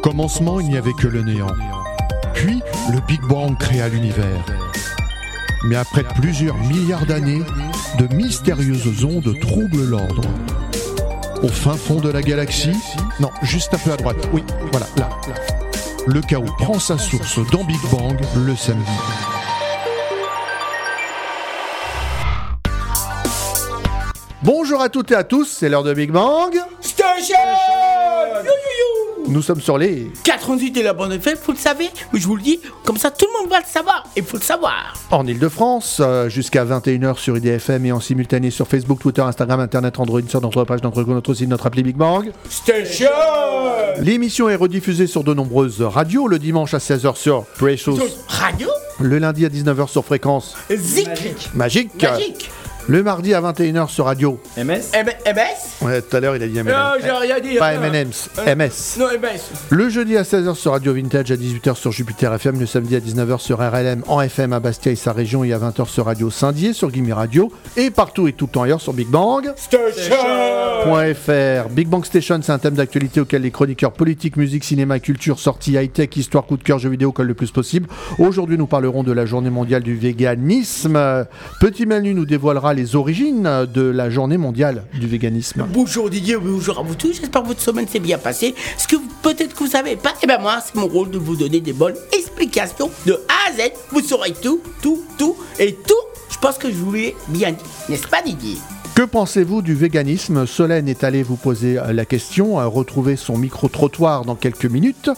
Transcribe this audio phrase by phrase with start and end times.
[0.00, 1.54] commencement, il n'y avait que le néant.
[2.34, 2.62] Puis,
[2.92, 4.44] le Big Bang créa l'univers.
[5.64, 7.42] Mais après plusieurs milliards d'années,
[7.98, 10.22] de mystérieuses ondes troublent l'ordre.
[11.42, 12.76] Au fin fond de la galaxie,
[13.18, 15.34] non, juste un peu à droite, oui, voilà, là, là.
[16.06, 18.90] Le chaos prend sa source dans Big Bang le samedi.
[24.42, 26.54] Bonjour à toutes et à tous, c'est l'heure de Big Bang.
[26.80, 27.36] Station.
[29.30, 32.34] Nous sommes sur les 88 et la bande FM, vous le savez, mais je vous
[32.34, 34.94] le dis, comme ça tout le monde va le savoir, il faut le savoir.
[35.12, 40.00] en Ile-de-France, euh, jusqu'à 21h sur IDFM et en simultané sur Facebook, Twitter, Instagram, Internet,
[40.00, 42.32] Android, sur notre page, notre, notre site, notre appli Big Bang.
[42.48, 43.06] Station
[44.00, 49.18] L'émission est rediffusée sur de nombreuses radios, le dimanche à 16h sur Precious, Radio le
[49.18, 50.56] lundi à 19h sur Fréquence.
[50.70, 51.08] Zik.
[51.54, 52.50] Magique, Magique
[52.90, 54.40] le mardi à 21h sur Radio.
[54.56, 57.00] MS M- MS Ouais, tout à l'heure il a dit Non, M&M.
[57.04, 57.54] j'ai rien dit.
[57.56, 58.98] Pas euh, M&M's, euh, MS.
[58.98, 59.40] Non, MS.
[59.70, 62.98] Le jeudi à 16h sur Radio Vintage, à 18h sur Jupiter FM, le samedi à
[62.98, 66.30] 19h sur RLM en FM à Bastia et sa région et à 20h sur Radio
[66.30, 69.52] Saint-Dié, sur Gimme Radio et partout et tout le temps ailleurs sur Big Bang.
[69.56, 70.16] Station
[71.14, 71.68] .fr.
[71.70, 75.74] Big Bang Station, c'est un thème d'actualité auquel les chroniqueurs politiques, musique, cinéma, culture, sorties,
[75.74, 77.86] high-tech, histoire, coup de cœur, jeux vidéo collent le plus possible.
[78.18, 80.96] Aujourd'hui, nous parlerons de la journée mondiale du véganisme.
[80.96, 81.24] Euh,
[81.60, 85.66] Petit Manu nous dévoilera les origines de la journée mondiale du véganisme.
[85.72, 88.54] Bonjour Didier, bonjour à vous tous, j'espère que votre semaine s'est bien passée.
[88.78, 91.36] Ce que peut-être que vous savez pas, et ben moi c'est mon rôle de vous
[91.36, 93.70] donner des bonnes explications de A à Z.
[93.92, 95.94] Vous saurez tout, tout, tout et tout.
[96.30, 97.58] Je pense que je vous l'ai bien dit,
[97.88, 98.56] n'est-ce pas Didier?
[98.94, 100.46] Que pensez-vous du véganisme?
[100.46, 102.60] Solène est allée vous poser euh, la question.
[102.60, 105.08] euh, Retrouvez son micro-trottoir dans quelques minutes.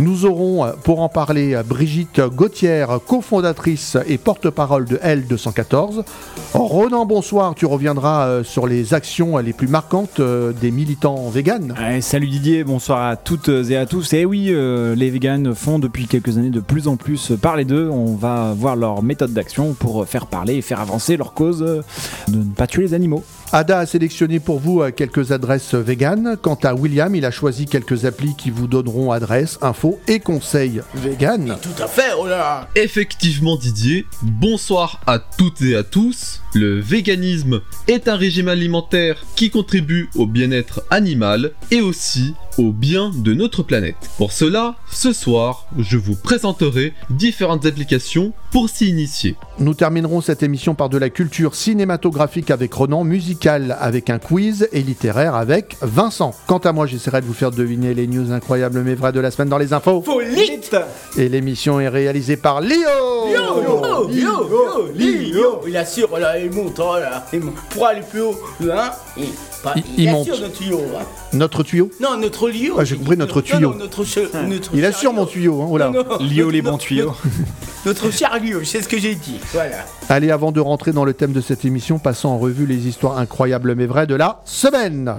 [0.00, 6.04] Nous aurons, euh, pour en parler, euh, Brigitte Gauthier, cofondatrice et porte-parole de L214.
[6.54, 7.54] Ronan, bonsoir.
[7.54, 11.74] Tu reviendras euh, sur les actions les plus marquantes des militants véganes.
[12.00, 14.12] Salut Didier, bonsoir à toutes et à tous.
[14.12, 17.88] Et oui, euh, les véganes font depuis quelques années de plus en plus parler d'eux.
[17.90, 21.82] On va voir leur méthode d'action pour faire parler et faire avancer leur cause de
[22.36, 23.24] ne pas tuer les animaux.
[23.54, 26.36] Ada a sélectionné pour vous euh, quelques adresses véganes.
[26.40, 30.80] Quant à William, il a choisi quelques applis qui vous donneront adresses, infos et conseils
[30.94, 31.58] véganes.
[31.60, 36.41] Tout à fait, oh là là Effectivement Didier, bonsoir à toutes et à tous.
[36.54, 43.10] Le véganisme est un régime alimentaire qui contribue au bien-être animal et aussi au bien
[43.14, 43.96] de notre planète.
[44.18, 49.36] Pour cela, ce soir, je vous présenterai différentes applications pour s'y initier.
[49.58, 54.68] Nous terminerons cette émission par de la culture cinématographique avec Ronan, musicale avec un quiz
[54.72, 56.34] et littéraire avec Vincent.
[56.46, 59.30] Quant à moi, j'essaierai de vous faire deviner les news incroyables mais vraies de la
[59.30, 60.02] semaine dans les infos.
[60.02, 60.60] Faut lit
[61.16, 62.78] Et l'émission est réalisée par Léo
[63.30, 64.88] yo, yo, yo,
[65.32, 67.54] yo, Il assure, là, il monte, oh là, il monte.
[67.70, 68.38] Pour aller plus haut,
[68.70, 69.24] hein, il,
[69.62, 70.40] pas- Il- il il assure monte.
[70.42, 71.02] notre tuyau, hein.
[71.32, 72.72] Notre tuyau Non, notre lieu.
[72.78, 73.70] Ah, j'ai compris, notre tuyau.
[73.72, 74.86] Non, notre, che- notre Il chariot.
[74.88, 75.92] assure mon tuyau, hein, oh là.
[76.20, 77.12] Lio les notre- bons tuyaux.
[77.86, 79.38] Notre chariot, c'est ce que j'ai dit.
[79.52, 79.76] Voilà.
[80.08, 83.18] Allez, avant de rentrer dans le thème de cette émission, passons en revue les histoires
[83.18, 85.16] incroyables mais vraies de la semaine.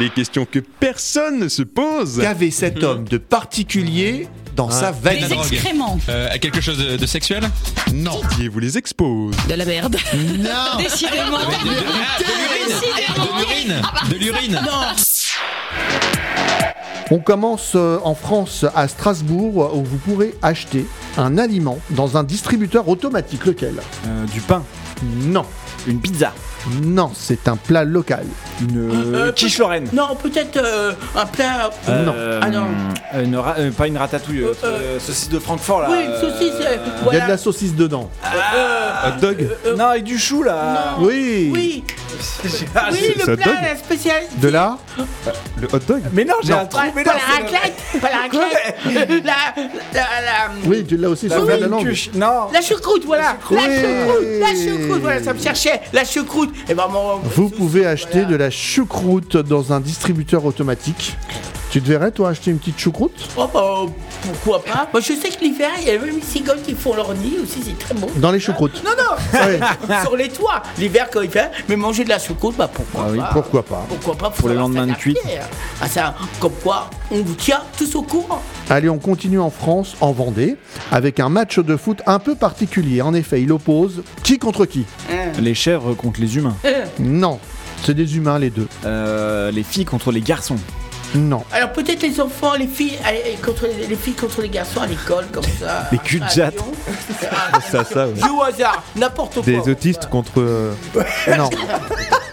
[0.00, 2.18] Les questions que personne ne se pose.
[2.20, 5.98] Qu'avait cet homme de particulier dans sa veine Des excréments.
[6.08, 7.44] Euh, quelque chose de, de sexuel
[7.92, 8.20] Non.
[8.30, 9.34] Didier vous les expose.
[9.48, 9.96] De la merde.
[10.14, 11.38] Non Décidément.
[11.38, 14.60] De l'urine De l'urine
[17.10, 22.24] On commence euh, en France, à Strasbourg, où vous pourrez acheter un aliment dans un
[22.24, 23.44] distributeur automatique.
[23.46, 23.74] Lequel?
[24.06, 24.64] Euh, du pain,
[25.26, 25.44] Non,
[25.86, 26.32] une pizza,
[26.82, 28.24] non, c'est un plat local.
[28.62, 29.86] une Euh, euh, quiche Lorraine.
[29.92, 31.70] Non, peut-être euh, un plat.
[31.88, 32.66] Euh, Ah non.
[33.22, 35.88] une ra- euh, pas une ratatouille, euh, Euh, euh, saucisse de Francfort là.
[35.90, 36.52] Oui, une saucisse.
[36.60, 37.24] euh, Il y a voilà.
[37.26, 38.10] de la saucisse dedans.
[38.24, 40.94] Euh, Hot dog euh, Non, avec du chou là.
[40.98, 41.04] Non.
[41.06, 41.92] Oui, Oui, Ah,
[42.92, 44.22] oui, le plat dog la spécial.
[44.36, 44.78] De là
[45.60, 46.78] Le hot dog Mais non, j'ai un trou.
[46.80, 49.24] Pas, Mais pas non, la c'est- raclette, pas la raclette.
[49.24, 49.54] la,
[49.92, 51.92] la, la, Oui, tu l'as aussi sur la langue.
[52.14, 52.48] Non.
[52.52, 53.36] la choucroute, voilà.
[53.50, 55.80] La choucroute, la choucroute, voilà, ça me cherchait.
[55.92, 56.54] La choucroute.
[56.68, 61.16] Et ben, mon- Vous pouvez acheter de la choucroute dans un distributeur automatique.
[61.70, 63.28] Tu te verrais, toi, acheter une petite choucroute?
[63.36, 63.86] Oh, bah,
[64.22, 64.88] pourquoi pas?
[64.92, 67.34] Moi, je sais que l'hiver, il y a même les cigognes qui font leur nid
[67.42, 68.06] aussi, c'est très bon.
[68.16, 69.58] Dans les choucroutes Non, non, Ouais,
[70.02, 70.62] sur les toits.
[70.78, 73.30] L'hiver, quand il fait, mais manger de la choucroute, bah pourquoi Ah oui, pas?
[73.32, 73.84] pourquoi pas?
[73.88, 75.18] Pourquoi pas Pour le lendemain de cuite.
[75.80, 78.40] Ah, ça, comme quoi, on vous tient tous au courant.
[78.70, 80.56] Allez, on continue en France, en Vendée,
[80.92, 83.02] avec un match de foot un peu particulier.
[83.02, 84.84] En effet, il oppose qui contre qui?
[85.40, 86.56] Les chèvres contre les humains.
[87.00, 87.40] Non,
[87.82, 88.68] c'est des humains les deux.
[88.86, 90.56] Euh, les filles contre les garçons.
[91.14, 91.44] Non.
[91.52, 94.86] Alors peut-être les enfants, les filles, allez, contre les, les filles contre les garçons à
[94.86, 95.88] l'école, comme ça.
[95.92, 96.56] Les cul de jatte.
[97.70, 98.14] Ça, ça, ouais.
[98.36, 99.42] Au hasard, n'importe quoi.
[99.44, 100.32] Des autistes contre.
[100.40, 100.72] euh,
[101.36, 101.50] Non.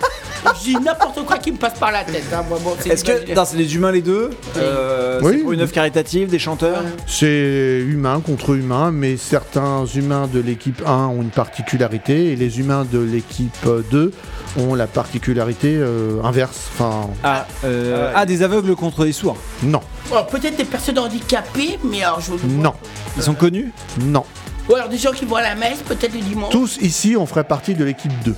[0.60, 2.24] Je dis n'importe quoi qui me passe par la tête.
[2.34, 3.38] hein, moi, bon, c'est Est-ce que l'imaginaire.
[3.38, 5.32] non, c'est des humains les deux Euh, Oui.
[5.34, 10.40] C'est pour une œuvre caritative, des chanteurs C'est humain contre humain, mais certains humains de
[10.40, 14.12] l'équipe 1 ont une particularité et les humains de l'équipe 2
[14.58, 16.70] ont la particularité euh, inverse.
[16.74, 19.38] Enfin, ah, euh, ah, des aveugles contre des sourds.
[19.64, 22.74] non, Alors, peut-être des personnes handicapées, mais alors je non,
[23.18, 23.72] Ils sont connus?
[24.02, 24.24] Non.
[24.72, 26.52] Ou alors des gens qui vont à la messe, peut-être le dimanche.
[26.52, 28.34] Tous ici, on ferait partie de l'équipe 2.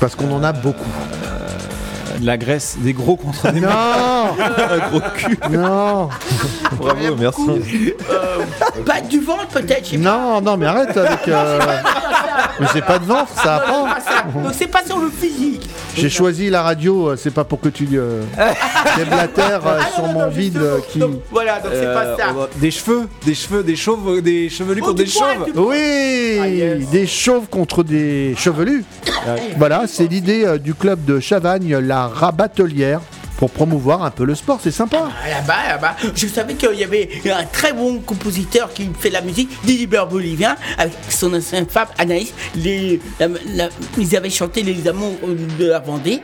[0.00, 0.84] Parce qu'on en a beaucoup.
[2.20, 5.38] De la Grèce, des gros contre des Non Un gros cul.
[5.50, 6.08] Non
[6.72, 7.94] Bravo, merci.
[8.10, 8.38] Euh,
[8.84, 9.84] pas du ventre, peut-être.
[9.84, 10.10] je sais pas.
[10.18, 11.28] Non, non, mais arrête avec.
[11.28, 11.60] euh,
[12.60, 13.86] Mais c'est pas de ventre, ça Non, apprend.
[13.98, 14.22] c'est pas ça.
[14.42, 15.68] Donc c'est pas sur le physique.
[15.96, 18.22] J'ai choisi la radio, euh, c'est pas pour que tu euh,
[18.96, 20.66] déblatères euh, Ah, non, sur non, mon non, vide justement.
[20.66, 20.98] euh, qui.
[20.98, 22.24] Donc, voilà, donc c'est pas ça.
[22.30, 25.34] on va- Des cheveux, des cheveux, des chauves, des chevelus Oh, contre du des poil,
[25.36, 25.46] chauves.
[25.46, 25.66] du poil.
[25.66, 26.88] Oui, Ah, yes.
[26.90, 28.84] des chauves contre des chevelus.
[29.56, 33.00] Voilà, c'est l'idée euh, du club de Chavagne, la rabatelière,
[33.38, 34.58] pour promouvoir un peu le sport.
[34.62, 35.08] C'est sympa.
[35.24, 39.14] Ah, Là-bas, là-bas, je savais qu'il y avait un très bon compositeur qui fait de
[39.14, 42.34] la musique, Dilibert Bolivien, avec son ancienne femme Anaïs.
[42.56, 45.14] Les, la- la- ils avaient chanté Les Amours
[45.58, 46.20] de la Vendée.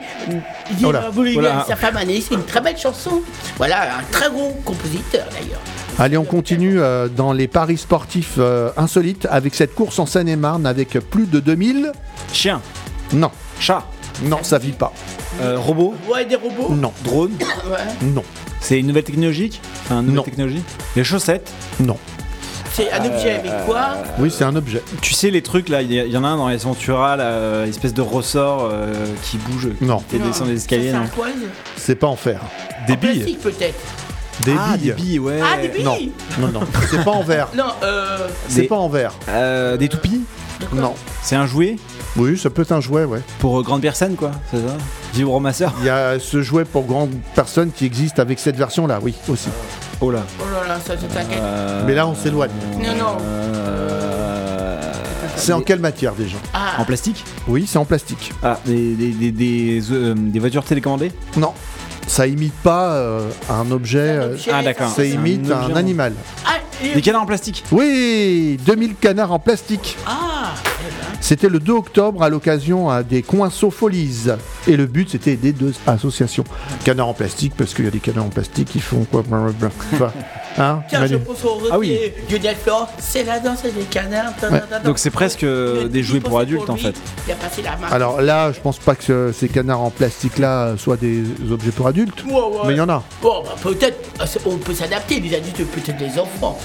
[0.71, 3.21] Dilibert Bolivien et sa femme Anaïs, c'est une très belle chanson.
[3.57, 5.61] Voilà, un très bon compositeur d'ailleurs.
[5.97, 10.65] Allez, on continue euh, dans les paris sportifs euh, insolites avec cette course en Seine-et-Marne
[10.65, 11.93] avec plus de 2000.
[12.33, 12.61] Chien,
[13.13, 13.85] Non, chat,
[14.23, 14.93] non, ça vit pas.
[15.41, 16.73] euh, robot, Ouais, des robots.
[16.73, 17.31] Non, drone.
[17.39, 17.77] Ouais.
[18.07, 18.23] non,
[18.61, 20.23] C'est une nouvelle technologie Enfin, une nouvelle Non.
[20.23, 20.63] technologie
[20.95, 21.51] Les chaussettes.
[21.79, 21.97] non.
[22.73, 24.83] C'est un objet avec quoi Oui, c'est un objet.
[25.01, 26.57] Tu sais les trucs là, il y, a- il y en a un dans les
[26.57, 29.99] Ventura, là, euh, espèce de ressort euh, qui bouge, Non.
[30.09, 30.91] qui fait descendre des escaliers.
[30.91, 31.27] Ça, non c'est un quoi
[31.77, 32.41] C'est pas en fer.
[32.85, 33.11] Des En billes.
[33.19, 33.79] plastique peut-être.
[34.43, 34.87] Des ah, billes.
[34.87, 35.39] des billes, ouais.
[35.41, 35.97] Ah, des billes Non,
[36.41, 36.59] non, non.
[36.91, 37.47] C'est pas en verre.
[37.55, 38.27] Non, euh.
[38.49, 39.13] C'est Des- pas en verre.
[39.29, 40.23] Euh, des toupies
[40.73, 40.93] Non.
[41.21, 41.77] C'est un jouet?
[42.17, 43.19] Oui, ça peut être un jouet, ouais.
[43.39, 44.73] pour euh, grande personne, quoi, c'est ça?
[45.13, 49.13] Vibromasseur Il y a ce jouet pour grandes personnes qui existe avec cette version-là, oui,
[49.27, 49.49] aussi.
[50.01, 50.19] Oh là.
[50.41, 51.39] Oh là là, ça, je t'inquiète.
[51.41, 52.51] Euh, Mais là, on s'éloigne.
[52.81, 53.17] Non, non.
[53.21, 54.81] euh,
[55.37, 56.37] C'est en quelle matière déjà?
[56.53, 57.23] Ah, En plastique?
[57.47, 58.31] Oui, c'est en plastique.
[58.43, 61.11] Ah, des, des, des, des, euh, des voitures télécommandées?
[61.37, 61.53] Non,
[62.07, 64.87] ça imite pas euh, un objet, euh, objet, ah, d'accord.
[64.89, 66.13] ça c'est imite un animal.
[66.45, 66.51] ah,
[66.83, 69.97] et- Des canards en plastique Oui, 2000 canards en plastique.
[70.05, 71.17] Ah, eh ben.
[71.21, 74.27] C'était le 2 octobre à l'occasion euh, des Coinceaux Folies.
[74.67, 76.43] Et le but, c'était des deux associations.
[76.83, 80.11] Canards en plastique, parce qu'il y a des canards en plastique qui font quoi Enfin,
[80.57, 81.97] hein Tiens, je pense au Ah oui.
[82.29, 84.35] Lionel Florent, c'est la danse des canards.
[84.39, 84.79] ta, ta, ta, ta.
[84.79, 86.95] Donc c'est presque euh, Il- des il jouets pour adultes en lui, fait.
[87.27, 87.87] Il a passé la main.
[87.91, 91.87] Alors là, je pense pas que ce- ces canards en plastique-là soient des objets pour
[91.87, 92.23] adultes.
[92.25, 92.39] Ouais, ouais.
[92.67, 93.03] Mais il y en a.
[93.21, 96.57] Bon, bah, peut-être, euh, on peut s'adapter, les adultes, peut-être les enfants.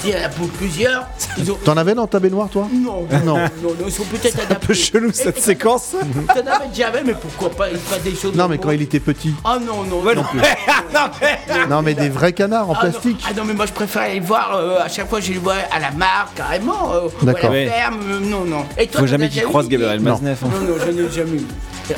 [0.00, 1.06] S'il y en a pour plusieurs,
[1.50, 1.54] ont.
[1.64, 3.36] T'en avais dans ta baignoire, toi Non, Non.
[3.36, 4.54] non, non, ils sont peut-être adaptés.
[4.54, 5.92] Un peu chelou cette séquence.
[6.28, 8.34] T'en avais jamais, mais pourquoi pas Il pas des choses.
[8.34, 9.32] Non, mais quand il était petit.
[9.44, 10.14] Ah non, non, non.
[10.14, 10.22] non.
[10.24, 10.40] plus.
[11.68, 13.23] Non, mais des vrais canards en Ah non, plastique.
[13.26, 15.54] Ah non, mais moi je préfère aller voir, euh, à chaque fois je les vois
[15.70, 17.44] à la marque, carrément, euh, ou à D'accord.
[17.44, 17.66] la Ouais.
[17.66, 18.64] ferme, euh, non, non.
[18.78, 20.10] Et toi, Faut t'en jamais as qu'il déjà croise Gabriel Non.
[20.12, 20.38] Maznev.
[20.44, 20.48] hein.
[20.52, 21.46] Non, non, je n'ai jamais eu.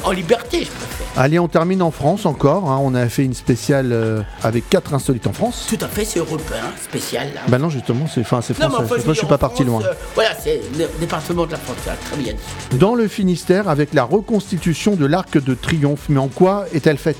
[0.02, 1.06] En liberté, je préfère.
[1.17, 2.70] Allez, on termine en France encore.
[2.70, 2.78] hein.
[2.82, 5.67] On a fait une spéciale euh, avec quatre insolites en France.
[5.69, 7.28] Tout à fait, c'est européen, spécial.
[7.34, 7.40] Là.
[7.49, 8.84] Bah non, justement, c'est enfin, c'est Non, mais français.
[8.84, 9.90] enfin, je veux je suis dire, pas en parti France, loin.
[9.90, 12.34] euh, voilà, c'est le département de la France, là, très bien.
[12.73, 16.06] Dans le Finistère, avec la reconstitution de l'Arc de Triomphe.
[16.08, 17.16] Mais en quoi est-elle faite?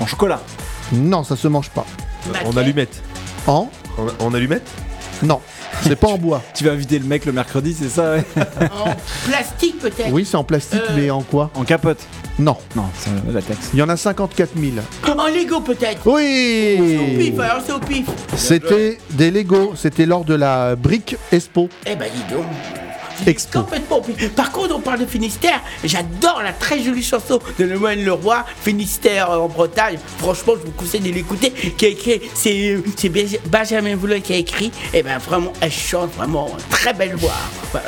[0.00, 0.40] En chocolat.
[0.92, 1.84] Non, ça se mange pas.
[2.26, 2.56] En Maquette.
[2.58, 3.02] allumette.
[3.46, 4.66] En En, en allumette
[5.22, 5.40] Non,
[5.82, 6.42] c'est pas en bois.
[6.54, 8.24] Tu vas inviter le mec le mercredi, c'est ça ouais
[8.84, 8.94] En
[9.28, 10.10] plastique peut-être.
[10.12, 10.94] Oui, c'est en plastique, Euh.
[10.96, 11.98] mais en quoi En capote.
[12.38, 12.56] Non.
[12.74, 13.70] Non, c'est euh, latex.
[13.72, 14.72] Il y en a 54 000.
[15.18, 16.02] En Lego peut-être.
[16.02, 18.06] C'est au Oui pif, alors c'est au pif.
[18.36, 19.72] C'était des Lego.
[19.76, 21.68] C'était lors de la Brick Expo.
[21.86, 22.44] Eh ben dis donc.
[23.26, 23.60] Expo.
[23.60, 24.02] Complètement.
[24.34, 25.60] Par contre, on parle de Finistère.
[25.84, 29.98] J'adore la très jolie chanson de Lemoyne Leroy, Finistère en Bretagne.
[30.18, 31.50] Franchement, je vous conseille de l'écouter.
[31.50, 34.70] Qui a écrit, c'est c'est Benj- Benjamin Voulin qui a écrit.
[34.92, 37.32] Et ben vraiment, elle chante vraiment très belle voix.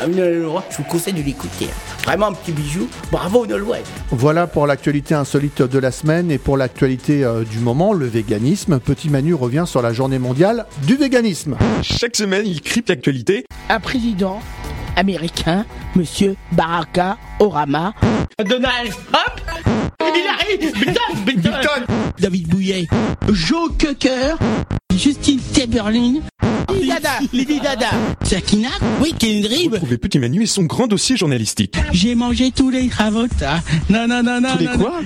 [0.07, 1.69] Leroy, je vous conseille de l'écouter.
[2.05, 2.89] Vraiment un petit bijou.
[3.11, 3.83] Bravo Nolwenn.
[4.11, 8.79] Voilà pour l'actualité insolite de la semaine et pour l'actualité euh, du moment, le véganisme.
[8.81, 11.57] Petit Manu revient sur la journée mondiale du véganisme.
[11.83, 13.45] Chaque semaine, il crypte l'actualité.
[13.69, 14.41] un président
[14.99, 15.64] américain,
[15.95, 17.95] Monsieur Baraka Orama.
[18.45, 19.40] Donald Trump?
[20.00, 20.73] Il arrive!
[21.25, 21.52] Biden, Biden.
[22.19, 22.87] David Bouillet.
[23.33, 24.37] Joe Cocker.
[24.97, 26.14] Justine Timberlin
[26.73, 27.90] Lady Dada Lady Dada
[28.25, 29.71] Sakina Oui, Kendrick.
[29.73, 31.76] Retrouvez Petit Manu et son grand dossier journalistique.
[31.93, 33.61] J'ai mangé tous les cravotas.
[33.90, 34.52] Non, non, non, non.
[34.52, 35.00] Tous les non, quoi?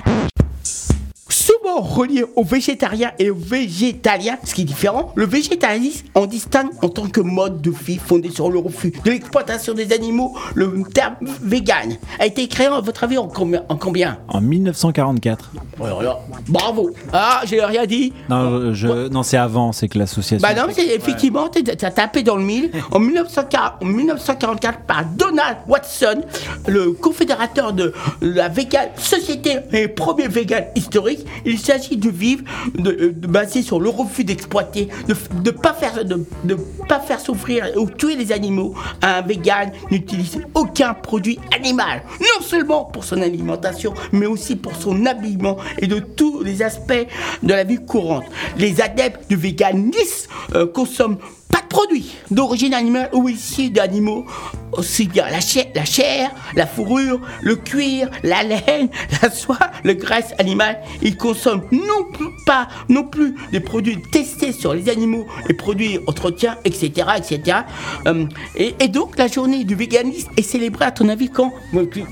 [1.63, 5.13] Souvent relié au végétarien et au végétalien, ce qui est différent.
[5.15, 9.11] Le végétalisme, on distingue en tant que mode de vie fondé sur le refus de
[9.11, 10.37] l'exploitation des animaux.
[10.55, 14.19] Le terme vegan a été créé, à votre avis, en combien, en combien?
[14.29, 15.53] En 1944.
[15.83, 20.47] Alors là, Bravo Ah, j'ai rien dit Non, je, non c'est avant, c'est que l'association.
[20.47, 22.71] Bah non, mais effectivement, t'es- t'as tapé dans le mille.
[22.91, 26.23] En 1940 en 1944, par Donald Watson,
[26.67, 32.45] le confédérateur de la vegan société et premier vegan historique, il s'agit de vivre
[32.75, 38.33] de, de- basé sur le refus d'exploiter, de ne pas faire souffrir ou tuer les
[38.33, 38.75] animaux.
[39.03, 45.07] Un vegan n'utilise aucun produit animal, non seulement pour son alimentation, mais aussi pour son
[45.07, 47.07] habillement et de tous les aspects
[47.43, 48.25] de la vie courante.
[48.59, 51.19] Les adeptes du véganisme euh, consomment
[51.53, 54.25] pas de produits d'origine animale ou issus d'animaux,
[54.73, 58.89] aussi bien la chair, la chair, la fourrure, le cuir, la laine,
[59.23, 60.81] la soie, le graisse animale.
[61.03, 66.01] Ils consomment non plus, pas non plus des produits testés sur les animaux et produits
[66.07, 67.59] entretien, etc., etc.
[68.07, 71.53] Euh, et, et donc la journée du véganisme est célébrée à ton avis quand?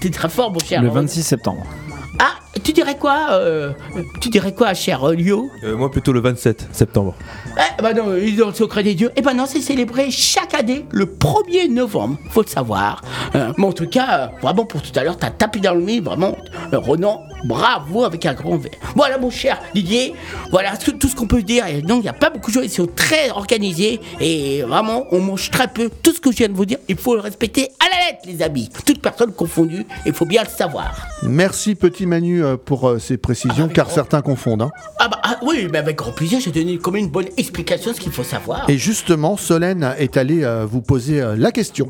[0.01, 0.83] T'es très fort, mon cher.
[0.83, 1.65] Le 26 septembre.
[2.19, 3.73] Ah, tu dirais quoi euh,
[4.21, 7.15] Tu dirais quoi, cher euh, Lio Euh, moi plutôt le 27 septembre.
[7.57, 9.11] Eh ben non, il est dans le secret des dieux.
[9.17, 13.03] Eh ben non, c'est célébré chaque année le 1er novembre, faut le savoir.
[13.35, 15.81] Euh, mais en tout cas, euh, vraiment pour tout à l'heure, t'as tapé dans le
[15.81, 16.37] mille, vraiment.
[16.73, 18.71] Euh, Ronan, bravo avec un grand V.
[18.97, 20.15] Voilà mon cher Didier,
[20.51, 21.67] voilà tout, tout ce qu'on peut dire.
[21.67, 25.05] Et donc il n'y a pas beaucoup de choses, ils sont très organisés et vraiment
[25.13, 25.91] on mange très peu.
[26.03, 28.21] Tout ce que je viens de vous dire, il faut le respecter à la lettre
[28.27, 28.69] les amis.
[28.85, 31.07] Toutes personnes confondues, il faut bien le savoir.
[31.23, 34.63] Merci petit Manu euh, pour euh, ces précisions, avec car grand- certains confondent.
[34.63, 34.71] hein.
[34.99, 37.97] Ah bah ah, oui, mais avec grand plaisir, j'ai donné comme une bonne explication de
[37.97, 38.69] ce qu'il faut savoir.
[38.69, 41.89] Et justement, Solène est allée euh, vous poser euh, la question.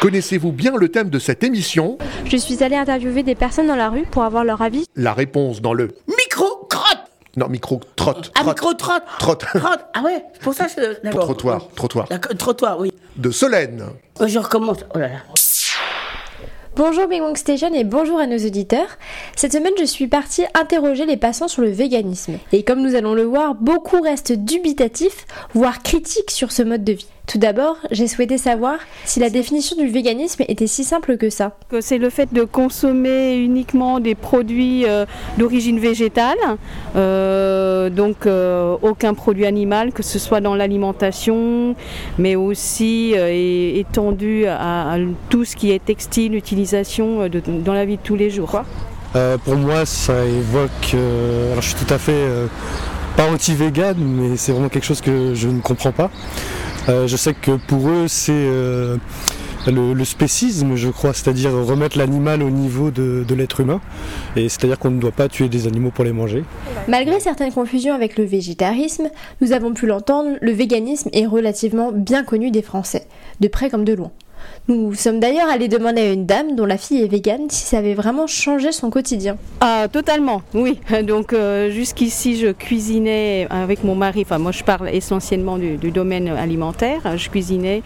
[0.00, 1.98] Connaissez-vous bien le thème de cette émission?
[2.24, 4.86] Je suis allée interviewer des personnes dans la rue pour avoir leur avis.
[4.96, 5.88] La réponse dans le...
[6.08, 7.00] Micro crotte
[7.36, 8.32] Non, micro, trotte.
[8.34, 9.44] Ah, trotte, micro trotte Trotte.
[9.54, 11.02] Trotte Ah ouais, c'est pour ça que je...
[11.04, 11.24] D'accord.
[11.26, 12.08] Trottoir, trottoir.
[12.38, 12.92] Trottoir, oui.
[13.16, 13.84] De Solène.
[14.26, 14.78] Je recommence.
[14.94, 15.14] Oh là là.
[16.76, 18.96] Bonjour Big Bang Station et bonjour à nos auditeurs.
[19.34, 22.38] Cette semaine, je suis partie interroger les passants sur le véganisme.
[22.52, 26.92] Et comme nous allons le voir, beaucoup restent dubitatifs, voire critiques sur ce mode de
[26.92, 27.08] vie.
[27.30, 31.52] Tout d'abord, j'ai souhaité savoir si la définition du véganisme était si simple que ça.
[31.70, 35.06] que c'est le fait de consommer uniquement des produits euh,
[35.38, 36.38] d'origine végétale,
[36.96, 41.76] euh, donc euh, aucun produit animal, que ce soit dans l'alimentation,
[42.18, 43.28] mais aussi euh,
[43.78, 44.96] étendu à, à
[45.28, 48.60] tout ce qui est textile, utilisation de- dans la vie de tous les jours.
[49.14, 50.94] Euh, pour moi, ça évoque.
[50.94, 52.46] euh, alors, je suis tout à fait euh,
[53.16, 56.10] pas anti-vegan, mais c'est vraiment quelque chose que je ne comprends pas.
[56.88, 58.96] Euh, je sais que pour eux, c'est euh,
[59.66, 63.80] le, spécisme, je crois, c'est-à-dire remettre l'animal au niveau de, de l'être humain.
[64.36, 66.44] Et c'est-à-dire qu'on ne doit pas tuer des animaux pour les manger.
[66.88, 69.10] Malgré certaines confusions avec le végétarisme,
[69.40, 73.06] nous avons pu l'entendre, le véganisme est relativement bien connu des Français,
[73.40, 74.10] de près comme de loin.
[74.70, 77.78] Nous sommes d'ailleurs allés demander à une dame dont la fille est végane si ça
[77.78, 79.36] avait vraiment changé son quotidien.
[79.60, 80.78] Ah, totalement, oui.
[81.02, 86.28] Donc euh, jusqu'ici, je cuisinais avec mon mari, enfin moi je parle essentiellement du, domaine
[86.28, 87.82] alimentaire, je cuisinais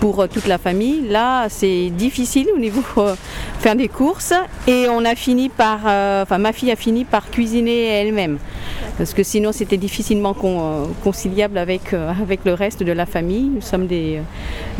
[0.00, 1.06] pour euh, toute la famille.
[1.06, 3.14] Là, c'est difficile au niveau euh,
[3.58, 4.32] faire des courses
[4.66, 8.38] et on a fini par, euh, enfin ma fille a fini par cuisiner elle-même.
[8.98, 13.06] Parce que sinon c'était difficilement con- euh, conciliable avec, euh, avec le reste de la
[13.06, 13.44] famille.
[13.54, 14.20] Nous sommes des,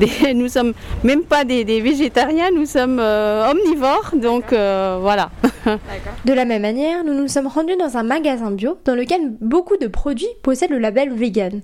[0.01, 5.31] euh, nous sommes même pas des, végétariens, nous sommes omnivores, donc voilà.
[6.25, 9.77] De la même manière, nous nous sommes rendus dans un magasin bio dans lequel beaucoup
[9.77, 11.61] de produits possèdent le label vegan.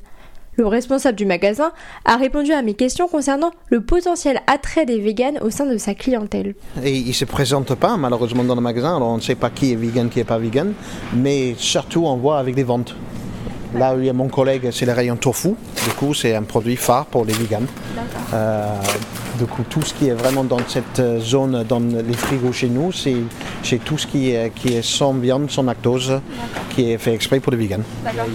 [0.59, 1.71] Le responsable du magasin
[2.05, 5.95] a répondu à mes questions concernant le potentiel attrait des véganes au sein de sa
[5.95, 6.57] clientèle.
[6.83, 9.51] Et il ne se présente pas malheureusement dans le magasin, alors on ne sait pas
[9.51, 10.73] qui est vegan, qui n'est pas vegan,
[11.15, 12.97] mais surtout on voit avec les ventes.
[13.77, 16.43] Là où il y a mon collègue, c'est le rayon tofu, du coup c'est un
[16.43, 17.67] produit phare pour les vegans.
[18.35, 18.67] Euh,
[19.39, 22.91] du coup tout ce qui est vraiment dans cette zone, dans les frigos chez nous,
[22.91, 23.15] c'est
[23.63, 26.21] c'est tout ce qui est, qui est sans viande, sans lactose,
[26.75, 27.85] qui est fait exprès pour les vegans.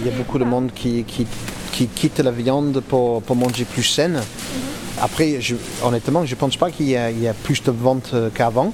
[0.00, 1.26] Il y a beaucoup de monde qui, qui,
[1.74, 4.20] qui quitte la viande pour, pour manger plus saine.
[5.00, 8.30] Après, je- honnêtement, je ne pense pas qu'il y, y a plus de ventes euh,
[8.32, 8.72] qu'avant.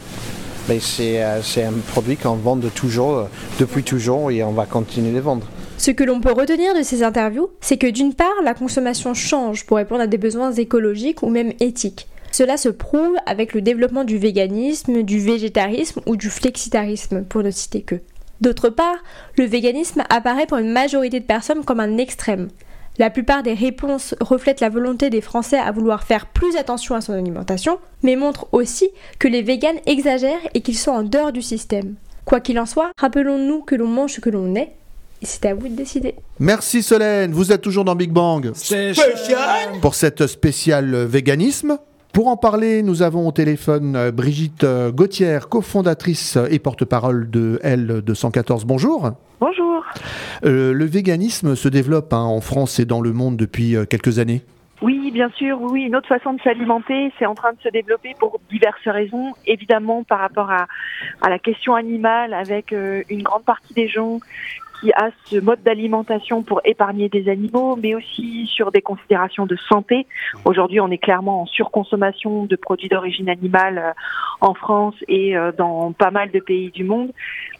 [0.68, 3.24] Mais c'est euh, c'est un produit qu'on vend de toujours, euh,
[3.58, 5.46] depuis toujours, et on va continuer de vendre.
[5.78, 9.64] Ce que l'on peut retenir de ces interviews, c'est que d'une part, la consommation change
[9.64, 12.06] pour répondre à des besoins écologiques ou même éthiques.
[12.32, 17.50] Cela se prouve avec le développement du véganisme, du végétarisme ou du flexitarisme, pour ne
[17.50, 17.96] citer que.
[18.42, 18.96] D'autre part,
[19.38, 22.48] le véganisme apparaît pour une majorité de personnes comme un extrême.
[23.00, 27.00] La plupart des réponses reflètent la volonté des Français à vouloir faire plus attention à
[27.00, 31.40] son alimentation, mais montrent aussi que les véganes exagèrent et qu'ils sont en dehors du
[31.40, 31.94] système.
[32.26, 34.74] Quoi qu'il en soit, rappelons-nous que l'on mange ce que l'on est,
[35.22, 36.14] C'est à vous de décider.
[36.40, 38.52] Merci Solène, vous êtes toujours dans Big Bang
[39.80, 41.78] pour cette spéciale véganisme.
[42.12, 47.60] Pour en parler, nous avons au téléphone euh, Brigitte euh, Gauthier, cofondatrice et porte-parole de
[47.62, 48.64] L214.
[48.66, 49.12] Bonjour.
[49.40, 49.84] Bonjour.
[50.44, 54.18] Euh, le véganisme se développe hein, en France et dans le monde depuis euh, quelques
[54.18, 54.42] années.
[54.82, 55.82] Oui, bien sûr, oui.
[55.82, 59.34] Une autre façon de s'alimenter, c'est en train de se développer pour diverses raisons.
[59.46, 60.66] Évidemment, par rapport à,
[61.20, 64.20] à la question animale, avec euh, une grande partie des gens
[64.80, 69.56] qui a ce mode d'alimentation pour épargner des animaux, mais aussi sur des considérations de
[69.68, 70.06] santé.
[70.44, 73.92] Aujourd'hui, on est clairement en surconsommation de produits d'origine animale euh,
[74.40, 77.12] en France et euh, dans pas mal de pays du monde.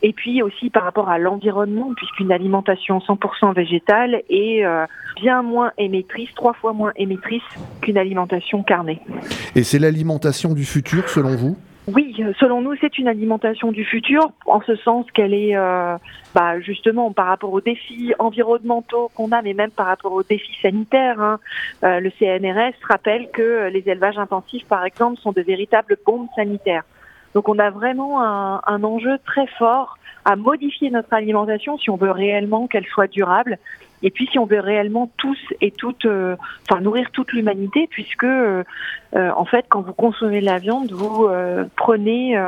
[0.02, 4.86] Et puis aussi par rapport à l'environnement, puisqu'une alimentation 100% végétale est euh,
[5.16, 7.42] bien moins émettrice, trois fois moins émettrice
[7.82, 9.00] qu'une alimentation carnée.
[9.54, 11.56] Et c'est l'alimentation du futur selon vous?
[11.88, 15.96] Oui, euh, selon nous, c'est une alimentation du futur, en ce sens qu'elle est, euh,
[16.34, 20.56] bah, justement, par rapport aux défis environnementaux qu'on a, mais même par rapport aux défis
[20.60, 21.20] sanitaires.
[21.20, 21.40] hein.
[21.82, 26.84] Euh, le CNRS rappelle que les élevages intensifs, par exemple, sont de véritables bombes sanitaires.
[27.34, 32.10] Donc on a vraiment un enjeu très fort à modifier notre alimentation si on veut
[32.10, 33.58] réellement qu'elle soit durable.
[34.02, 36.36] Et puis si on veut réellement tous et toutes, euh,
[36.68, 38.64] enfin nourrir toute l'humanité, puisque euh,
[39.16, 42.40] euh, en fait quand vous consommez de la viande, vous euh, prenez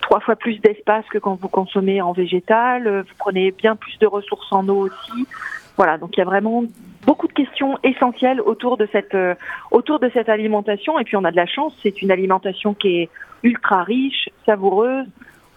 [0.00, 4.06] trois fois plus d'espace que quand vous consommez en végétal, vous prenez bien plus de
[4.06, 5.26] ressources en eau aussi.
[5.78, 6.64] Voilà, donc il y a vraiment
[7.06, 9.34] beaucoup de questions essentielles autour de cette euh,
[9.70, 10.98] autour de cette alimentation.
[10.98, 13.10] Et puis on a de la chance, c'est une alimentation qui est
[13.44, 15.06] ultra riche, savoureuse.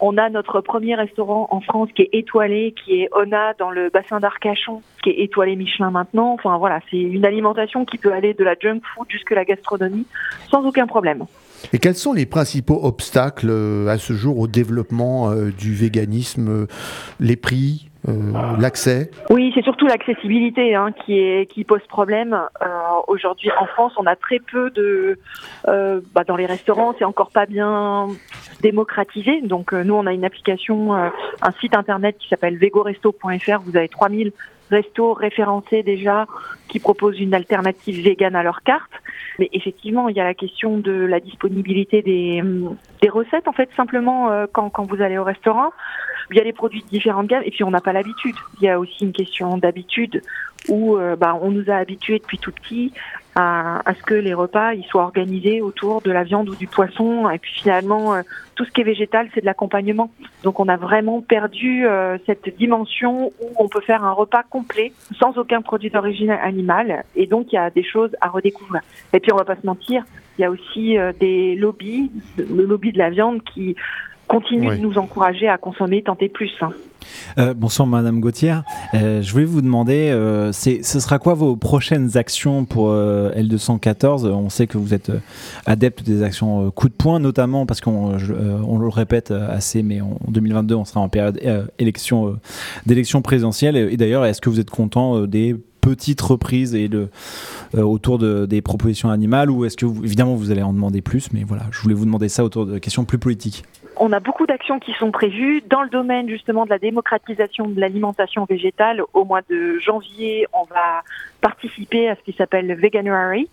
[0.04, 3.88] On a notre premier restaurant en France qui est étoilé, qui est Ona dans le
[3.88, 6.32] bassin d'Arcachon, qui est étoilé Michelin maintenant.
[6.32, 10.06] Enfin voilà, c'est une alimentation qui peut aller de la junk food jusqu'à la gastronomie
[10.50, 11.24] sans aucun problème.
[11.72, 16.48] Et quels sont les principaux obstacles euh, à ce jour au développement euh, du véganisme
[16.48, 16.66] euh,
[17.20, 19.12] Les prix, euh, l'accès?
[19.30, 22.32] Oui, c'est surtout l'accessibilité hein, qui est qui pose problème.
[22.60, 22.66] Euh,
[23.06, 25.18] Aujourd'hui, en France, on a très peu de
[25.68, 28.08] euh, bah, dans les restaurants, c'est encore pas bien
[28.62, 29.42] démocratisé.
[29.42, 31.08] Donc euh, nous, on a une application, euh,
[31.42, 33.60] un site internet qui s'appelle vegoresto.fr.
[33.64, 34.32] Vous avez 3000
[34.70, 36.26] restos référencés déjà
[36.68, 38.90] qui proposent une alternative végane à leur carte.
[39.38, 43.48] Mais effectivement, il y a la question de la disponibilité des, hum, recettes.
[43.48, 45.72] En fait, simplement euh, quand, quand vous allez au restaurant,
[46.30, 48.36] il y a des produits de différentes gammes et puis on n'a pas l'habitude.
[48.60, 50.22] Il y a aussi une question d'habitude
[50.68, 52.92] où euh, bah, on nous a habitués depuis tout petit
[53.34, 56.66] à, à ce que les repas ils soient organisés autour de la viande ou du
[56.66, 58.22] poisson et puis finalement euh,
[58.54, 60.10] tout ce qui est végétal c'est de l'accompagnement.
[60.42, 64.92] Donc on a vraiment perdu euh, cette dimension où on peut faire un repas complet
[65.18, 68.82] sans aucun produit d'origine animale et donc il y a des choses à redécouvrir.
[69.12, 70.04] Et puis on va pas se mentir,
[70.38, 73.76] il y a aussi euh, des lobbies, le lobby de la viande qui
[74.28, 74.78] continue Oui.
[74.78, 76.50] de nous encourager à consommer tant et plus.
[76.60, 76.70] hein.
[77.38, 78.54] Euh, bonsoir Madame Gauthier.
[78.94, 83.32] Euh, je voulais vous demander, euh, c'est, ce sera quoi vos prochaines actions pour euh,
[83.34, 85.18] L214 On sait que vous êtes euh,
[85.66, 89.82] adepte des actions euh, coup de poing, notamment parce qu'on euh, on le répète assez,
[89.82, 92.38] mais en 2022 on sera en période euh, élection, euh,
[92.86, 93.76] d'élection présidentielle.
[93.76, 97.08] Et, et d'ailleurs, est-ce que vous êtes content euh, des petites reprises et de,
[97.76, 101.02] euh, autour de, des propositions animales ou est-ce que vous, évidemment vous allez en demander
[101.02, 103.64] plus, mais voilà, je voulais vous demander ça autour de questions plus politiques.
[104.04, 107.80] On a beaucoup d'actions qui sont prévues dans le domaine justement de la démocratisation de
[107.80, 109.00] l'alimentation végétale.
[109.12, 111.04] Au mois de janvier, on va
[111.40, 113.48] participer à ce qui s'appelle le Veganuary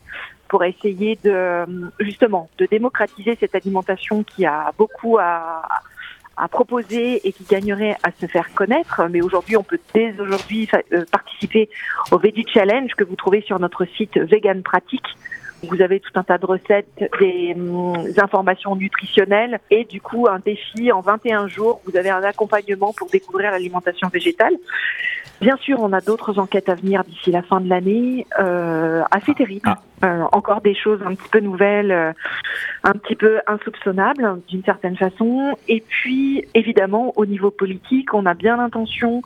[0.48, 5.62] pour essayer de justement de démocratiser cette alimentation qui a beaucoup à,
[6.50, 9.04] proposer et qui gagnerait à se faire connaître.
[9.12, 11.70] Mais aujourd'hui, on peut dès aujourd'hui euh, participer
[12.12, 15.16] au Veggie Challenge que vous trouvez sur notre site Vegan Pratique.
[15.64, 16.88] Vous avez tout un tas de recettes,
[17.20, 21.82] des hum, informations nutritionnelles et du coup un défi en 21 jours.
[21.86, 24.54] Vous avez un accompagnement pour découvrir l'alimentation végétale.
[25.42, 29.34] Bien sûr, on a d'autres enquêtes à venir d'ici la fin de l'année, euh, assez
[29.34, 29.74] terribles.
[30.04, 32.12] Euh, encore des choses un petit peu nouvelles, euh,
[32.84, 35.58] un petit peu insoupçonnables d'une certaine façon.
[35.68, 39.22] Et puis, évidemment, au niveau politique, on a bien l'intention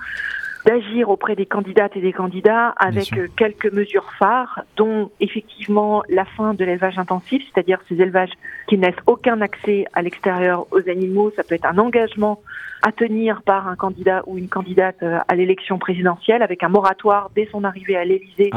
[0.66, 6.26] d'agir auprès des candidates et des candidats avec euh, quelques mesures phares, dont effectivement la
[6.26, 8.32] fin de l'élevage intensif, c'est-à-dire ces élevages
[8.68, 11.32] qui n'aissent aucun accès à l'extérieur aux animaux.
[11.36, 12.42] Ça peut être un engagement
[12.82, 17.30] à tenir par un candidat ou une candidate euh, à l'élection présidentielle avec un moratoire
[17.36, 18.52] dès son arrivée à l'Élysée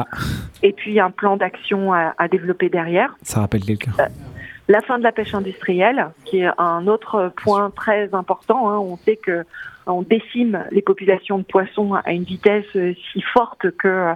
[0.62, 3.16] et puis un plan d'action à, à développer derrière.
[3.22, 3.92] Ça rappelle quelqu'un
[4.68, 8.68] La fin de la pêche industrielle, qui est un autre point très important.
[8.70, 8.78] hein.
[8.78, 9.44] On sait que
[9.86, 14.14] on décime les populations de poissons à une vitesse euh, si forte que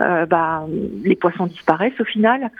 [0.00, 0.64] euh, bah,
[1.02, 2.50] les poissons disparaissent au final.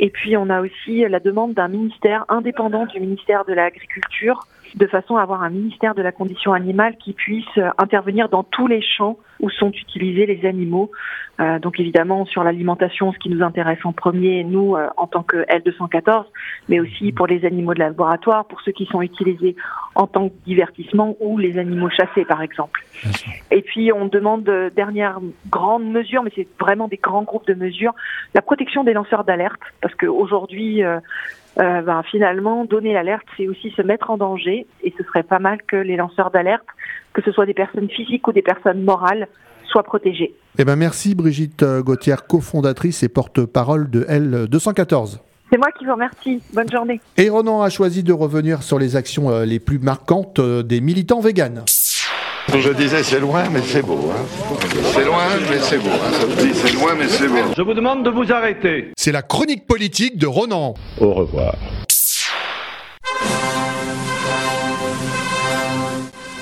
[0.00, 4.86] Et puis on a aussi la demande d'un ministère indépendant du ministère de l'Agriculture de
[4.86, 8.66] façon à avoir un ministère de la condition animale qui puisse euh, intervenir dans tous
[8.66, 10.90] les champs où sont utilisés les animaux.
[11.40, 15.22] Euh, donc évidemment sur l'alimentation, ce qui nous intéresse en premier, nous euh, en tant
[15.22, 16.24] que L214,
[16.68, 19.56] mais aussi pour les animaux de laboratoire, pour ceux qui sont utilisés
[19.94, 22.84] en tant que divertissement ou les animaux chassés par exemple.
[23.50, 27.54] Et puis on demande de dernière grande mesure, mais c'est vraiment des grands groupes de
[27.54, 27.94] mesures,
[28.34, 30.82] la protection des lanceurs d'alerte, parce qu'aujourd'hui
[31.58, 34.66] euh, euh, ben, finalement, donner l'alerte, c'est aussi se mettre en danger.
[34.82, 36.66] Et ce serait pas mal que les lanceurs d'alerte,
[37.12, 39.28] que ce soit des personnes physiques ou des personnes morales,
[39.64, 40.34] soient protégés.
[40.58, 45.18] Eh ben merci Brigitte Gauthier, cofondatrice et porte-parole de L214.
[45.54, 46.42] C'est moi qui vous remercie.
[46.52, 47.00] Bonne journée.
[47.16, 50.80] Et Ronan a choisi de revenir sur les actions euh, les plus marquantes euh, des
[50.80, 51.62] militants véganes.
[52.52, 54.10] Je disais c'est loin mais c'est beau.
[54.12, 54.24] Hein.
[54.92, 55.88] C'est loin mais c'est beau.
[55.88, 56.12] Hein.
[56.12, 57.36] Ça vous dit c'est loin mais c'est beau.
[57.56, 58.92] Je vous demande de vous arrêter.
[58.96, 60.74] C'est la chronique politique de Ronan.
[61.00, 61.54] Au revoir.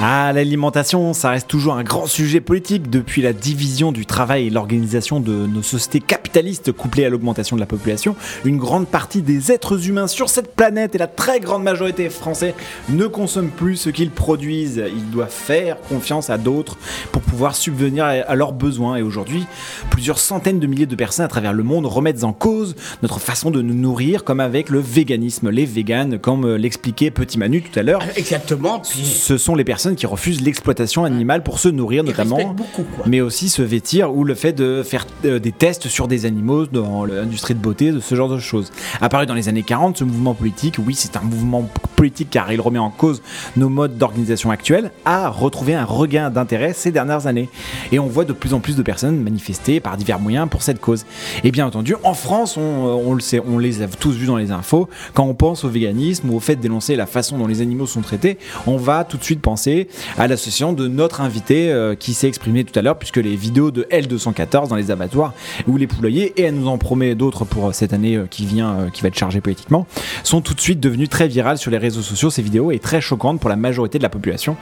[0.04, 4.50] Ah, l'alimentation, ça reste toujours un grand sujet politique depuis la division du travail et
[4.50, 8.16] l'organisation de nos sociétés capitalistes couplées à l'augmentation de la population.
[8.44, 12.56] Une grande partie des êtres humains sur cette planète et la très grande majorité français
[12.88, 14.82] ne consomment plus ce qu'ils produisent.
[14.92, 16.78] Ils doivent faire confiance à d'autres
[17.12, 18.96] pour pouvoir subvenir à leurs besoins.
[18.96, 19.46] Et aujourd'hui,
[19.90, 23.52] plusieurs centaines de milliers de personnes à travers le monde remettent en cause notre façon
[23.52, 25.48] de nous nourrir, comme avec le véganisme.
[25.50, 28.02] Les véganes, comme l'expliquait Petit Manu tout à l'heure.
[28.16, 28.82] Exactement.
[28.82, 33.48] Ce sont les personnes qui refusent l'exploitation animale pour se nourrir notamment, beaucoup, mais aussi
[33.48, 37.54] se vêtir ou le fait de faire euh, des tests sur des animaux dans l'industrie
[37.54, 38.70] de beauté, de ce genre de choses.
[39.00, 42.60] Apparu dans les années 40, ce mouvement politique, oui c'est un mouvement politique car il
[42.60, 43.22] remet en cause
[43.56, 47.48] nos modes d'organisation actuels, a retrouvé un regain d'intérêt ces dernières années.
[47.92, 50.80] Et on voit de plus en plus de personnes manifester par divers moyens pour cette
[50.80, 51.04] cause.
[51.44, 54.26] Et bien entendu, en France, on, euh, on le sait, on les a tous vus
[54.26, 57.38] dans les infos, quand on pense au véganisme ou au fait de dénoncer la façon
[57.38, 59.71] dont les animaux sont traités, on va tout de suite penser
[60.18, 63.70] à l'association de notre invité euh, qui s'est exprimé tout à l'heure, puisque les vidéos
[63.70, 65.32] de L214 dans les abattoirs
[65.66, 68.46] ou les poulaillers, et elle nous en promet d'autres pour euh, cette année euh, qui
[68.46, 69.86] vient, qui va être chargée politiquement,
[70.24, 73.00] sont tout de suite devenues très virales sur les réseaux sociaux, ces vidéos, et très
[73.00, 74.56] choquantes pour la majorité de la population.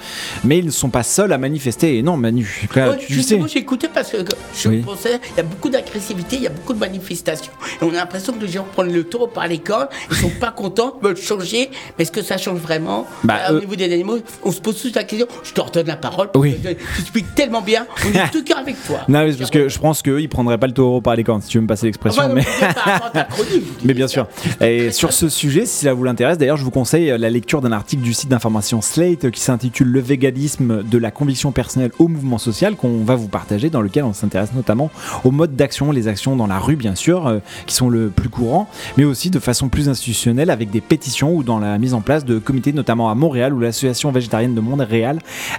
[0.45, 3.47] Mais ils ne sont pas seuls à manifester, et non, Manu, là, Ouais, tu justement,
[3.47, 3.55] sais.
[3.55, 4.19] j'ai écouté parce que
[4.55, 4.79] je Oui.
[4.81, 7.53] pensais, il y a beaucoup d'agressivité, il y a beaucoup de manifestations.
[7.81, 10.31] Et on a l'impression que les gens prennent le taureau par les cornes, ils sont
[10.41, 11.71] pas contents, veulent changer.
[11.99, 14.95] Mais est-ce que ça change vraiment Bah, Au niveau des animaux, on se pose tous
[14.95, 15.27] la question.
[15.43, 16.29] Je te redonne la parole.
[16.35, 16.57] Oui.
[16.63, 16.69] Tu
[17.01, 17.87] expliques tellement bien.
[18.05, 19.01] On est tout cœur avec toi.
[19.09, 21.25] Non, mais c'est parce que je pense qu'eux, ils prendraient pas le taureau par les
[21.25, 22.23] cornes, si tu veux me passer l'expression.
[22.23, 22.35] Enfin,
[23.85, 23.95] mais...
[23.95, 24.27] bien sûr.
[24.61, 27.73] Et sur ce sujet, si ça vous l'intéresse, d'ailleurs, je vous conseille la lecture d'un
[27.73, 32.39] article du site d'information Slate qui s'intitule Le véganisme de la conviction personnelle au mouvement
[32.39, 34.91] social qu'on va vous partager, dans lequel on s'intéresse notamment
[35.25, 38.29] aux modes d'action, les actions dans la rue, bien sûr, euh, qui sont le plus
[38.29, 42.01] courant, mais aussi de façon plus institutionnelle avec des pétitions ou dans la mise en
[42.01, 44.89] place de comités, notamment à Montréal, où l'association végétarienne de Montréal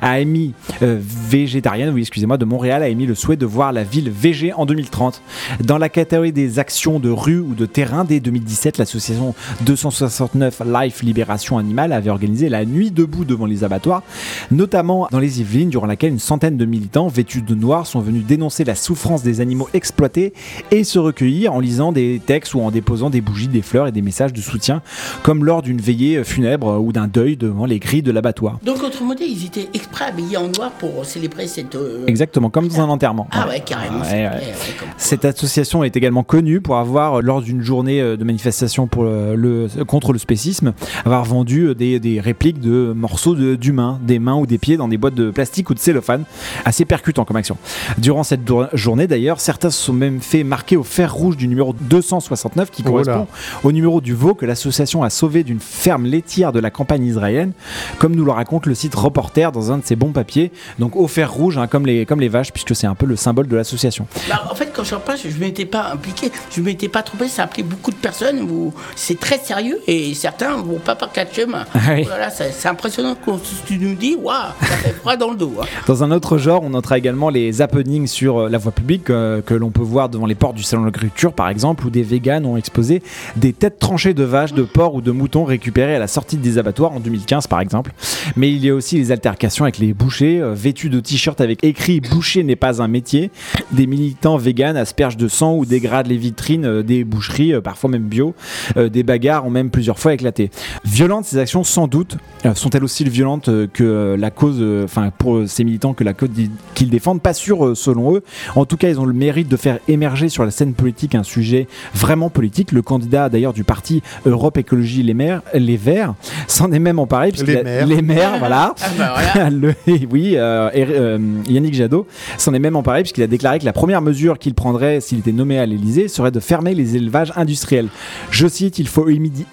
[0.02, 3.84] a émis, euh, végétarienne, oui, excusez-moi, de Montréal a émis le souhait de voir la
[3.84, 5.22] ville végé en 2030.
[5.64, 11.04] Dans la catégorie des actions de rue ou de terrain, dès 2017, l'association 269 Life
[11.04, 14.04] Libération Animale avait organisé la nuit debout devant les abattoirs,
[14.52, 18.26] notamment dans les Yvelines, durant laquelle une centaine de militants vêtus de noir sont venus
[18.26, 20.34] dénoncer la souffrance des animaux exploités
[20.72, 23.92] et se recueillir en lisant des textes ou en déposant des bougies, des fleurs et
[23.92, 24.82] des messages de soutien,
[25.24, 28.60] comme lors d'une veillée funèbre ou d'un deuil devant les grilles de l'abattoir.
[28.64, 31.76] Donc, autrement ils étaient exprès habillés en noir pour célébrer cette.
[31.76, 33.28] euh, Exactement, comme dans un enterrement.
[33.32, 34.02] Ah ouais, carrément.
[34.02, 34.28] Ouais, ouais.
[34.28, 34.54] ouais,
[34.98, 39.04] Cette association est également connue pour avoir, euh, lors d'une journée euh, de manifestation pour
[39.04, 40.74] le, le- contre le spécisme,
[41.06, 44.88] avoir vendu des, des répliques de morceaux de- d'humains, des mains ou des pieds dans
[44.88, 46.24] des boîtes de plastique ou de cellophane.
[46.66, 47.58] Assez percutant comme action.
[47.98, 48.42] Durant cette
[48.74, 52.84] journée d'ailleurs, certains se sont même fait marquer au fer rouge du numéro 269 qui
[52.86, 53.28] Oh correspond
[53.64, 57.52] au numéro du veau que l'association a sauvé d'une ferme laitière de la campagne israélienne,
[58.00, 60.54] comme nous le raconte le site Reporter dans un de ses bons papiers.
[60.80, 63.18] Donc au fer rouge, hein, comme, les, comme les vaches, puisque c'est un peu le
[63.18, 64.08] symbole de l'association.
[64.30, 67.04] Bah, en fait, quand je repasse, je ne m'étais pas impliqué, je ne m'étais pas
[67.04, 68.48] trompé, ça a appelé beaucoup de personnes.
[68.96, 71.66] C'est très sérieux et certains ne vont pas par quatre chemins.
[71.76, 72.04] Ah oui.
[72.04, 75.52] Voilà, c'est c'est impressionnant quand tu nous dis, waouh, ça fait froid dans le dos.
[75.62, 75.66] hein.
[75.88, 79.42] Dans un autre genre, on notera également les happenings sur euh, la voie publique euh,
[79.42, 82.04] que l'on peut voir devant les portes du salon de l'agriculture par exemple, où des
[82.04, 83.04] véganes ont exposé
[83.36, 86.58] des têtes tranchées de vaches, de porcs ou de moutons récupérées à la sortie des
[86.58, 87.92] abattoirs en 2015 par exemple.
[88.38, 91.64] Mais il y a aussi les altercations avec les bouchers, euh, vêtus de t-shirts avec
[91.64, 93.32] écrit Boucher n'est pas un métier.
[93.72, 97.90] Des militants véganes aspergent de sang ou dégradent les vitrines euh, des boucheries, euh, parfois
[97.90, 98.36] même bio.
[98.76, 100.52] Des bagarres ont même plusieurs fois éclaté.
[100.86, 102.18] Violentes ces actions sans doute
[102.56, 106.30] Sont-elles aussi violentes que la cause, enfin pour ces militants que la cause
[106.74, 107.22] qu'ils défendent?
[107.22, 108.24] Pas sûr selon eux.
[108.56, 111.24] En tout cas, ils ont le mérite de faire émerger sur la scène politique un
[111.24, 112.72] sujet vraiment politique.
[112.72, 116.14] Le candidat d'ailleurs du parti Europe Écologie Les, Maires, les Verts
[116.48, 117.30] s'en est même emparé.
[117.30, 117.88] puisqu'il Les maires.
[117.88, 118.76] Les maires, voilà.
[118.92, 119.50] Ah bah voilà.
[119.50, 119.74] Le-
[120.12, 124.02] oui, euh, euh, Yannick Jadot s'en est même emparé puisqu'il a déclaré que la première
[124.02, 127.88] mesure qu'il prendrait s'il était nommé à l'Elysée serait de fermer les élevages industriels.
[128.30, 129.08] Je cite, il faut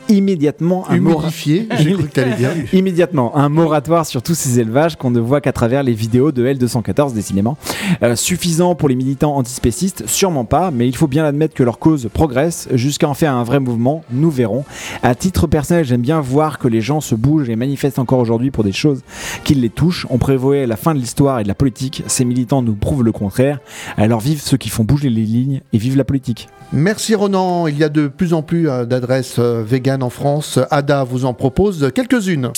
[0.09, 2.51] immédiatement un mora- Humidifié, j'ai cru que t'allais dire.
[2.73, 6.47] Immédiatement, un moratoire sur tous ces élevages qu'on ne voit qu'à travers les vidéos de
[6.47, 7.57] L214 décidément.
[8.03, 11.79] Euh, suffisant pour les militants antispécistes Sûrement pas, mais il faut bien admettre que leur
[11.79, 14.65] cause progresse jusqu'à en faire un vrai mouvement, nous verrons.
[15.03, 18.51] À titre personnel, j'aime bien voir que les gens se bougent et manifestent encore aujourd'hui
[18.51, 19.03] pour des choses
[19.45, 20.07] qui les touchent.
[20.11, 23.13] On prévoyait la fin de l'histoire et de la politique, ces militants nous prouvent le
[23.13, 23.59] contraire.
[23.97, 26.49] Alors vive ceux qui font bouger les lignes et vive la politique.
[26.73, 27.67] Merci Ronan.
[27.67, 30.59] Il y a de plus en plus euh, d'adresses euh, véganes en France.
[30.71, 32.53] Ada vous en propose quelques-unes.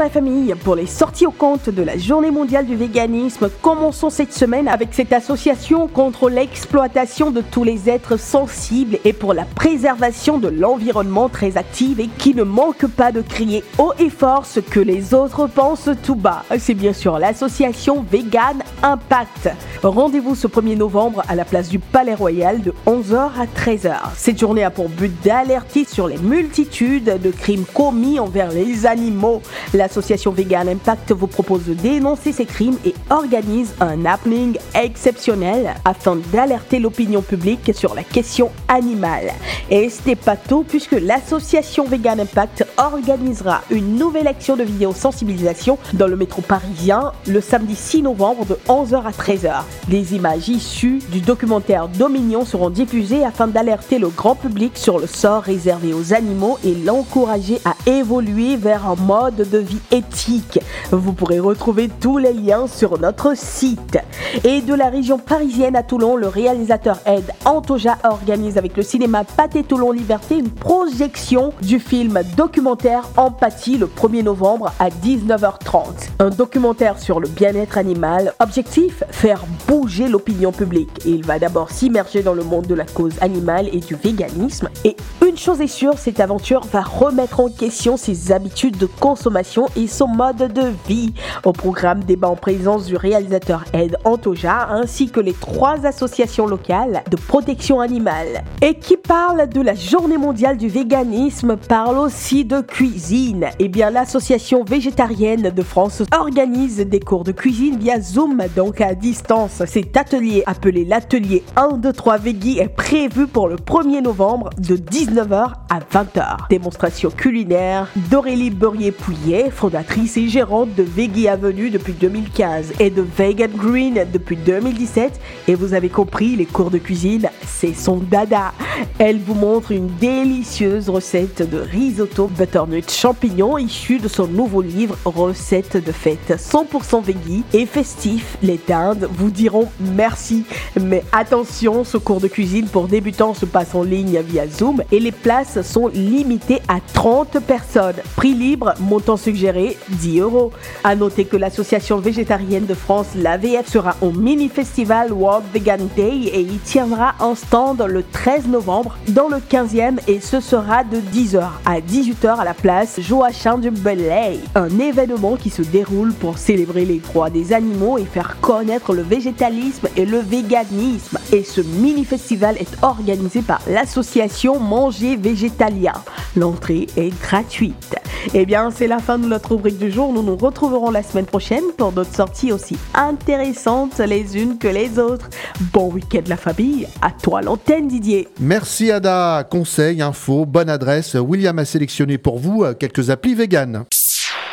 [0.00, 4.32] La famille, pour les sorties au compte de la journée mondiale du véganisme, commençons cette
[4.32, 10.38] semaine avec cette association contre l'exploitation de tous les êtres sensibles et pour la préservation
[10.38, 14.60] de l'environnement très active et qui ne manque pas de crier haut et fort ce
[14.60, 16.44] que les autres pensent tout bas.
[16.58, 19.50] C'est bien sûr l'association Vegan Impact.
[19.82, 23.96] Rendez-vous ce 1er novembre à la place du Palais Royal de 11h à 13h.
[24.16, 29.42] Cette journée a pour but d'alerter sur les multitudes de crimes commis envers les animaux.
[29.90, 36.14] L'association Vegan Impact vous propose de dénoncer ces crimes et organise un happening exceptionnel afin
[36.32, 39.32] d'alerter l'opinion publique sur la question animale.
[39.68, 44.92] Et ce n'est pas tout puisque l'association Vegan Impact organisera une nouvelle action de vidéo
[44.92, 49.62] sensibilisation dans le métro parisien le samedi 6 novembre de 11h à 13h.
[49.88, 55.08] Des images issues du documentaire Dominion seront diffusées afin d'alerter le grand public sur le
[55.08, 60.60] sort réservé aux animaux et l'encourager à évoluer vers un mode de vie éthique.
[60.90, 63.98] Vous pourrez retrouver tous les liens sur notre site.
[64.44, 69.24] Et de la région parisienne à Toulon, le réalisateur Ed Antoja organise avec le cinéma
[69.24, 76.10] Pâté Toulon Liberté une projection du film documentaire Empathie le 1er novembre à 19h30.
[76.18, 78.34] Un documentaire sur le bien-être animal.
[78.40, 80.90] Objectif faire bouger l'opinion publique.
[81.04, 84.68] Il va d'abord s'immerger dans le monde de la cause animale et du véganisme.
[84.84, 89.66] Et une chose est sûre, cette aventure va remettre en question ses habitudes de consommation
[89.76, 91.12] et son mode de vie.
[91.44, 97.02] Au programme, débat en présence du réalisateur Ed Antoja ainsi que les trois associations locales
[97.10, 98.44] de protection animale.
[98.62, 103.46] Et qui parle de la journée mondiale du véganisme parle aussi de cuisine.
[103.58, 108.94] Et bien l'association végétarienne de France organise des cours de cuisine via Zoom, donc à
[108.94, 109.62] distance.
[109.66, 114.76] Cet atelier appelé l'atelier 1, 2, 3 Veggie est prévu pour le 1er novembre de
[115.20, 116.48] 19h à 20h.
[116.48, 123.50] Démonstration culinaire d'Aurélie Beurier-Pouillet, fondatrice et gérante de Veggie Avenue depuis 2015 et de Vegan
[123.50, 125.20] Green depuis 2017.
[125.48, 128.52] Et vous avez compris, les cours de cuisine, c'est son dada.
[128.98, 134.96] Elle vous montre une délicieuse recette de risotto butternut champignons issue de son nouveau livre
[135.04, 138.38] Recettes de fête 100% veggie et festif.
[138.42, 140.44] Les dindes vous diront merci.
[140.80, 145.00] Mais attention, ce cours de cuisine pour débutants se passe en ligne via Zoom et
[145.00, 147.96] les places sont limitées à 30 personnes.
[148.16, 150.52] Prix libre, montant suggéré 10 euros.
[150.84, 156.30] À noter que l'association végétarienne de France, l'AVF, sera au mini festival World Vegan Day
[156.32, 160.98] et y tiendra un stand le 13 novembre dans le 15e et ce sera de
[160.98, 164.38] 10h à 18h à la place Joachim du Belay.
[164.54, 169.02] Un événement qui se déroule pour célébrer les droits des animaux et faire connaître le
[169.02, 171.18] végétalisme et le véganisme.
[171.32, 175.94] Et ce mini festival est organisé par l'association Manger Végétalien.
[176.36, 177.96] L'entrée est gratuite.
[178.34, 180.12] Eh bien, c'est la fin de notre rubrique du jour.
[180.12, 184.98] Nous nous retrouverons la semaine prochaine pour d'autres sorties aussi intéressantes les unes que les
[184.98, 185.28] autres.
[185.72, 186.86] Bon week-end la famille.
[187.00, 188.28] À toi l'antenne Didier.
[188.38, 189.46] Merci Ada.
[189.50, 191.14] Conseils, infos, bonne adresse.
[191.14, 193.84] William a sélectionné pour vous euh, quelques applis véganes.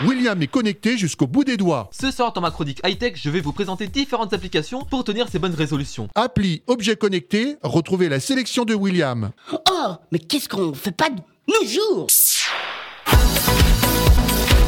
[0.06, 1.90] William est connecté jusqu'au bout des doigts.
[1.92, 5.40] Ce soir dans ma chronique high-tech, je vais vous présenter différentes applications pour tenir ces
[5.40, 6.08] bonnes résolutions.
[6.14, 9.32] Appli objet connecté, retrouvez la sélection de William.
[9.52, 11.16] Oh, mais qu'est-ce qu'on fait pas de
[11.48, 12.08] nos jours?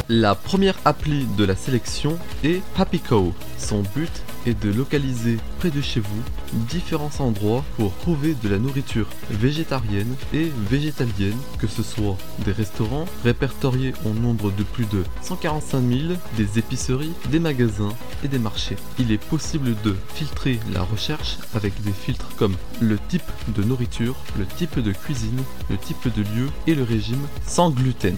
[0.07, 3.31] La première appli de la sélection est HappyCow.
[3.59, 4.09] Son but
[4.45, 6.21] est de localiser près de chez vous
[6.54, 13.06] différents endroits pour trouver de la nourriture végétarienne et végétalienne, que ce soit des restaurants
[13.23, 15.99] répertoriés au nombre de plus de 145 000,
[16.38, 18.78] des épiceries, des magasins et des marchés.
[18.97, 23.23] Il est possible de filtrer la recherche avec des filtres comme le type
[23.56, 28.17] de nourriture, le type de cuisine, le type de lieu et le régime sans gluten.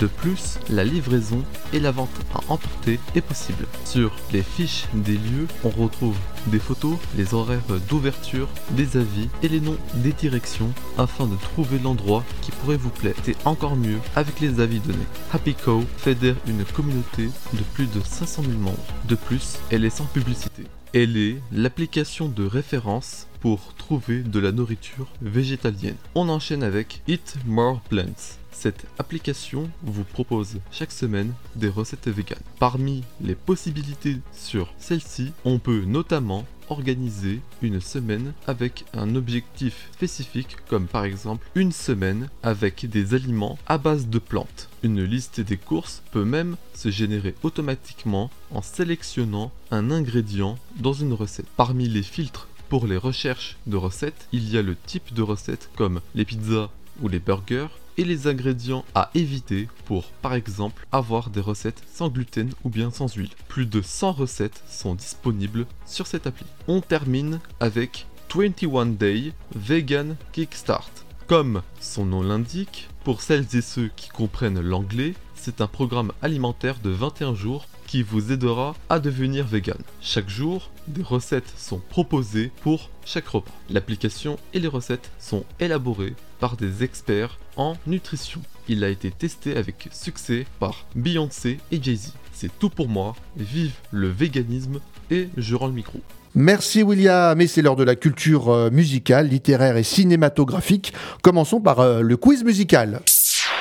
[0.00, 1.42] De plus, la livraison
[1.72, 3.66] et la vente à emporter est possible.
[3.84, 6.16] Sur les fiches des lieux, on retrouve
[6.46, 11.78] des photos, les horaires d'ouverture, des avis et les noms des directions afin de trouver
[11.78, 13.14] l'endroit qui pourrait vous plaire.
[13.28, 14.98] Et encore mieux avec les avis donnés.
[15.32, 18.78] Happy Cow fédère une communauté de plus de 500 000 membres.
[19.08, 20.64] De plus, elle est sans publicité.
[20.94, 25.96] Elle est l'application de référence pour trouver de la nourriture végétalienne.
[26.14, 28.38] On enchaîne avec Eat More Plants.
[28.52, 32.38] Cette application vous propose chaque semaine des recettes véganes.
[32.60, 40.56] Parmi les possibilités sur celle-ci, on peut notamment organiser une semaine avec un objectif spécifique
[40.68, 44.68] comme par exemple une semaine avec des aliments à base de plantes.
[44.82, 51.12] Une liste des courses peut même se générer automatiquement en sélectionnant un ingrédient dans une
[51.12, 51.46] recette.
[51.56, 55.68] Parmi les filtres pour les recherches de recettes, il y a le type de recette
[55.76, 56.70] comme les pizzas
[57.02, 62.08] ou les burgers et les ingrédients à éviter pour, par exemple, avoir des recettes sans
[62.08, 63.30] gluten ou bien sans huile.
[63.48, 66.46] Plus de 100 recettes sont disponibles sur cette appli.
[66.68, 70.90] On termine avec 21 Day Vegan Kickstart.
[71.26, 76.76] Comme son nom l'indique, pour celles et ceux qui comprennent l'anglais, c'est un programme alimentaire
[76.84, 79.76] de 21 jours qui vous aidera à devenir vegan.
[80.00, 83.50] Chaque jour, des recettes sont proposées pour chaque repas.
[83.68, 88.40] L'application et les recettes sont élaborées par des experts en nutrition.
[88.68, 92.12] Il a été testé avec succès par Beyoncé et Jay-Z.
[92.32, 94.78] C'est tout pour moi, vive le véganisme
[95.10, 96.00] et je rends le micro.
[96.34, 100.94] Merci William, et c'est l'heure de la culture euh, musicale, littéraire et cinématographique.
[101.20, 103.02] Commençons par euh, le quiz musical.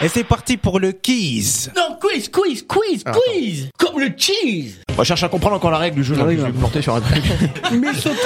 [0.02, 1.72] Et c'est parti pour le quiz.
[1.76, 5.78] Non, quiz, quiz, quiz, Ah, quiz Comme le cheese On cherche à comprendre encore la
[5.78, 6.16] règle du jeu.
[6.16, 7.24] là, je vais me planter sur un truc.
[7.72, 8.14] Mais saute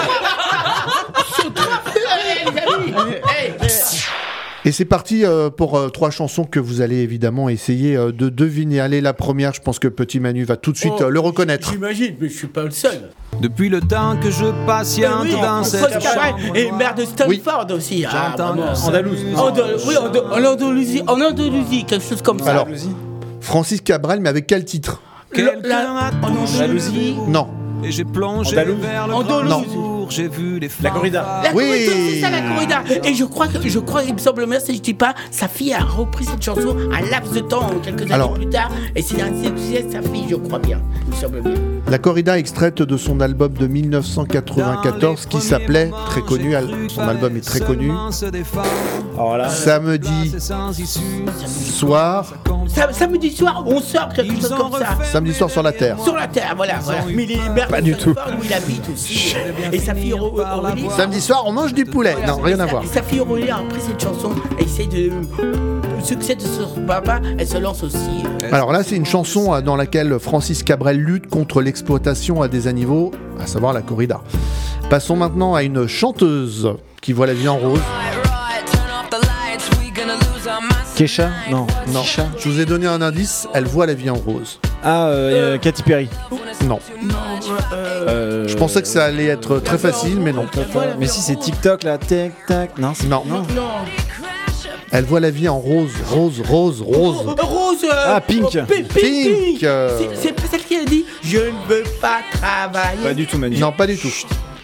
[2.12, 3.54] Allez, les amis Hey,
[4.68, 8.30] Et c'est parti euh, pour euh, trois chansons que vous allez évidemment essayer euh, de
[8.30, 8.80] deviner.
[8.80, 11.20] Allez, la première, je pense que Petit Manu va tout de suite Oh, euh, le
[11.20, 11.70] reconnaître.
[11.72, 13.12] J'imagine, mais je suis pas le seul.
[13.40, 16.56] Depuis le temps que je patiente Eh oui, dans François cette Cabrel chambre.
[16.56, 18.06] et maire de Stanford aussi.
[18.10, 18.34] Ah.
[18.88, 19.24] Andalouse.
[19.88, 22.50] Oui, en Andalousie, en Andalousie, quelque chose comme ça.
[22.50, 22.68] Alors,
[23.42, 25.00] Francis Cabrel, mais avec quel titre?
[25.36, 27.16] La- en Andalousie.
[27.28, 27.48] Non.
[27.86, 28.80] Et j'ai plongé Andalouse.
[28.80, 29.72] vers le Andalouse.
[29.72, 31.42] jour, j'ai vu les La corrida.
[31.44, 31.66] La Oui.
[31.66, 32.84] corrida, c'est ça la corrida.
[33.04, 35.48] Et je crois que je crois, il me semble bien, si je dis pas, sa
[35.48, 38.34] fille a repris cette chanson un laps de temps, quelques années Alors.
[38.34, 40.82] plus tard, et c'est un succès de sa fille, je crois bien.
[41.08, 41.54] Il me semble bien.
[41.88, 46.54] La corrida extraite de son album de 1994 qui s'appelait, très connu,
[46.90, 47.92] son album est très connu,
[49.16, 50.34] Alors là, Samedi
[51.46, 52.34] soir,
[52.68, 54.98] Sam- Samedi soir, on sort quelque chose comme ça.
[55.04, 55.98] samedi soir sur la Terre.
[56.00, 56.80] Sur la terre, voilà.
[56.82, 57.02] voilà.
[57.14, 58.12] Mais il est Pas du tout.
[58.12, 59.36] Où il habite aussi.
[59.72, 60.88] Et sa fille Aurélie.
[60.98, 62.16] Samedi soir, on mange du poulet.
[62.26, 62.84] Non, rien à voir.
[62.92, 65.12] Sa fille Aurélie a repris cette chanson et essaie de.
[66.06, 67.98] Succès de son papa, elle se lance aussi.
[68.44, 72.48] euh, Alors là, c'est une chanson euh, dans laquelle Francis Cabrel lutte contre l'exploitation à
[72.48, 74.22] des animaux, à savoir la corrida.
[74.90, 76.70] Passons maintenant à une chanteuse
[77.02, 77.80] qui voit la vie en rose.
[80.96, 81.66] Kesha Non.
[81.92, 84.60] Non, Kesha je vous ai donné un indice, elle voit la vie en rose.
[84.84, 86.08] Ah, euh, Katy Perry.
[86.68, 86.80] Non.
[87.74, 90.46] Euh, Je pensais que ça allait être très facile, mais non.
[91.00, 92.78] Mais si c'est TikTok là, tac tac.
[92.78, 93.24] Non, c'est- Non.
[93.28, 93.44] Non.
[94.98, 97.18] Elle voit la vie en rose, rose, rose, rose.
[97.28, 98.44] Oh, Rose euh, Ah, Pink.
[98.46, 100.00] oh, Pink, euh.
[100.00, 103.04] C'est- C'est pas celle qui a dit Je ne veux pas travailler.
[103.04, 103.58] Pas du tout, Manu.
[103.58, 104.08] Non, pas du tout.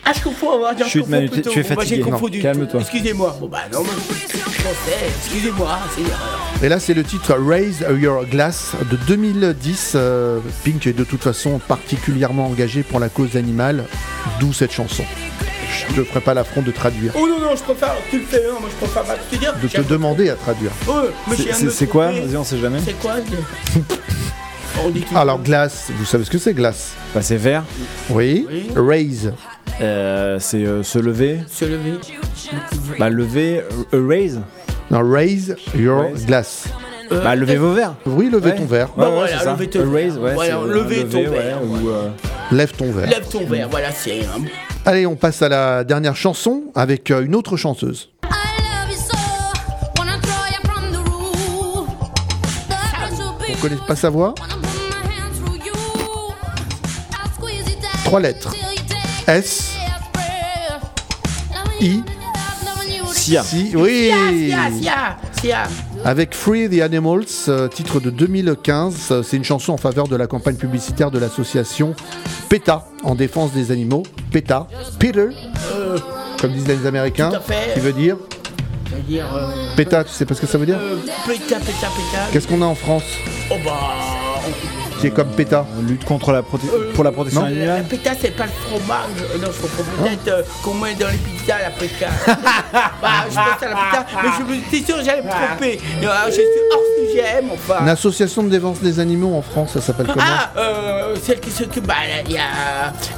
[0.06, 0.66] Ah, je confonds.
[0.66, 1.50] hein, je Chut, confonds Manu, plutôt.
[1.50, 1.96] tu es Bon, bah, fatigué.
[1.98, 2.40] J'ai Non, confondu.
[2.42, 2.80] calme-toi.
[2.80, 3.38] Excusez-moi.
[3.42, 4.98] Bon, bah non, moi, je suis français.
[5.20, 6.40] Excusez-moi, c'est une erreur.
[6.64, 9.94] Et là, c'est le titre Raise Your Glass de 2010.
[9.96, 13.84] Euh, Pink est de toute façon particulièrement engagé pour la cause animale,
[14.40, 15.04] d'où cette chanson.
[15.94, 17.96] Je ne ferai pas l'affront de traduire, Oh non, non, je préfère.
[18.10, 19.54] Tu le fais, hein, moi je préfère pas te dire.
[19.62, 20.72] de te demander à traduire.
[20.88, 21.02] Oh,
[21.70, 22.08] C'est- quoi?
[22.12, 22.80] Vas-y, on sait jamais.
[22.86, 25.16] C'est quoi tout.
[25.16, 26.94] Alors, glace, vous savez ce que c'est, glace?
[27.14, 27.64] Bah, c'est vert.
[28.10, 28.48] Oui.
[28.50, 28.68] Oui.
[28.76, 29.34] Raise.
[29.82, 31.40] Euh, c'est euh, se lever.
[31.50, 31.94] Se lever.
[32.98, 33.64] Bah, lever.
[33.94, 34.42] euh, raise.
[34.90, 36.26] Non, raise your Raise.
[36.26, 36.66] glass.
[37.12, 37.96] Bah, levez vos verres.
[38.06, 38.56] Oui, levez Ouais.
[38.58, 38.90] ton verre.
[38.96, 39.52] Bah, ouais, voilà, ça.
[39.52, 40.34] levez ton raise, ouais.
[40.34, 42.10] Voilà, euh, levez ton lever, verre, ouais, ou, euh,
[42.52, 43.10] Lève ton verre.
[43.10, 44.42] Lève ton verre, voilà, c'est un.
[44.86, 48.10] Allez, on passe à la dernière chanson avec euh, une autre chanteuse.
[53.50, 54.34] Vous connaissez pas sa voix
[58.06, 58.54] Trois lettres.
[59.28, 59.76] S
[61.80, 62.02] I
[63.12, 63.44] Sia.
[63.44, 64.12] Si, oui.
[64.12, 65.64] Sia, Sia, Sia.
[66.04, 70.16] Avec Free the Animals, euh, titre de 2015, euh, c'est une chanson en faveur de
[70.16, 71.94] la campagne publicitaire de l'association
[72.50, 74.04] PETA en défense des animaux.
[74.32, 75.28] PETA, Peter,
[75.76, 75.98] Euh,
[76.40, 77.32] comme disent les Américains,
[77.74, 78.18] qui veut dire.
[79.12, 80.80] Euh, PETA, tu sais pas ce que ça veut dire
[81.26, 82.28] péta, péta, péta.
[82.34, 83.04] Qu'est-ce qu'on a en France?
[83.52, 84.21] Oh bah.
[85.02, 87.48] Qui est comme PETA Lutte contre la proté- pour la protection Non.
[87.48, 87.84] La, la animale.
[87.90, 89.00] péta, c'est pas le fromage.
[89.20, 92.08] Euh, Non, je comprends peut-être euh, qu'on met dans les pizzas la péta.
[93.02, 95.80] bah, je pense à la péta, mais je me suis sûr que j'allais me tromper.
[96.04, 96.42] Euh, je suis
[96.72, 97.88] hors sujet, mon Une enfin.
[97.88, 101.88] association de défense des animaux en France, ça s'appelle comment Ah, euh, celle qui s'occupe,
[101.88, 101.96] bah,
[102.28, 102.42] il y a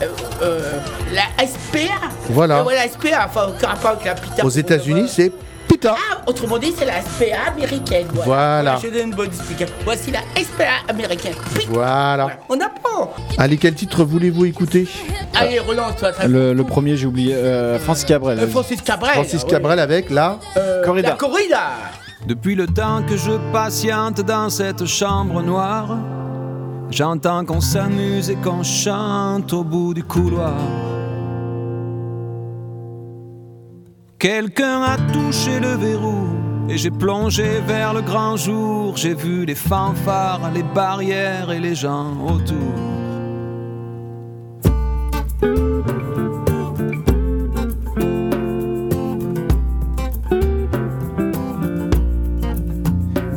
[0.01, 0.05] euh,
[0.41, 0.71] euh,
[1.11, 1.93] la SPA.
[2.29, 2.59] Voilà.
[2.59, 4.45] Euh, voilà, SPA, enfin, rapport avec la pita.
[4.45, 5.31] Aux États-Unis, c'est
[5.83, 5.95] PETA.
[6.11, 8.07] Ah, autrement dit, c'est la SPA américaine.
[8.25, 8.77] Voilà.
[8.81, 9.75] Je donne une bonne explication.
[9.83, 11.33] Voici la SPA américaine.
[11.69, 12.29] Voilà.
[12.49, 13.13] on apprend.
[13.37, 14.87] Allez, quel titre voulez-vous écouter?
[15.35, 16.11] Allez, relance-toi.
[16.27, 17.33] Le, le premier, j'ai oublié.
[17.35, 18.39] euh, Francis Cabrel.
[18.39, 19.13] Euh, Francis Cabrel.
[19.13, 19.49] Francis oui.
[19.49, 21.09] Cabrel avec la Euh, Corrida.
[21.09, 21.61] La corrida.
[22.27, 25.97] Depuis le temps que je patiente dans cette chambre noire,
[26.89, 30.53] j'entends qu'on s'amuse et qu'on chante au bout du couloir.
[34.23, 36.29] Quelqu'un a touché le verrou
[36.69, 38.95] et j'ai plongé vers le grand jour.
[38.95, 42.55] J'ai vu les fanfares, les barrières et les gens autour.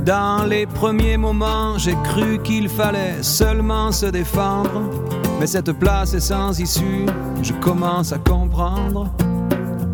[0.05, 4.83] Dans les premiers moments, j'ai cru qu'il fallait seulement se défendre.
[5.41, 7.07] Mais cette place est sans issue,
[7.43, 9.13] je commence à comprendre.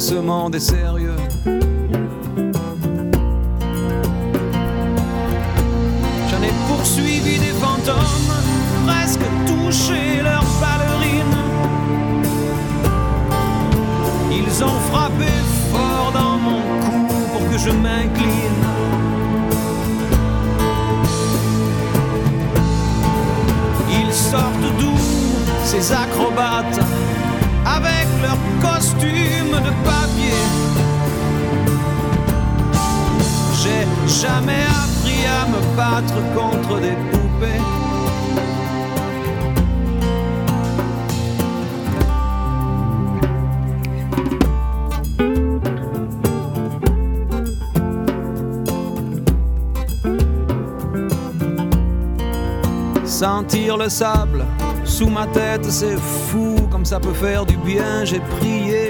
[0.00, 1.16] Que ce monde est sérieux
[6.30, 8.32] J'en ai poursuivi des fantômes,
[8.86, 11.42] presque touché leurs ballerines.
[14.32, 15.32] Ils ont frappé
[15.70, 18.64] fort dans mon cou pour que je m'incline.
[24.00, 24.96] Ils sortent d'où
[25.64, 26.80] ces acrobates?
[29.00, 30.44] Costumes de papier.
[33.62, 33.84] J'ai
[34.22, 37.60] jamais appris à me battre contre des poupées.
[53.04, 54.46] Sentir le sable
[54.84, 58.04] sous ma tête, c'est fou comme ça peut faire du bien.
[58.04, 58.89] J'ai prié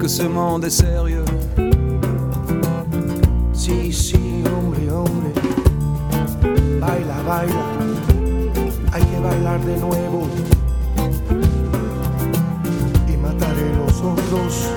[0.00, 1.26] Que ce monde est sérieux
[3.52, 5.30] Sí, sí, hombre, hombre.
[6.80, 7.64] Baila, baila.
[8.92, 10.26] Hay que bailar de nuevo.
[13.06, 14.70] Y mataré los otros.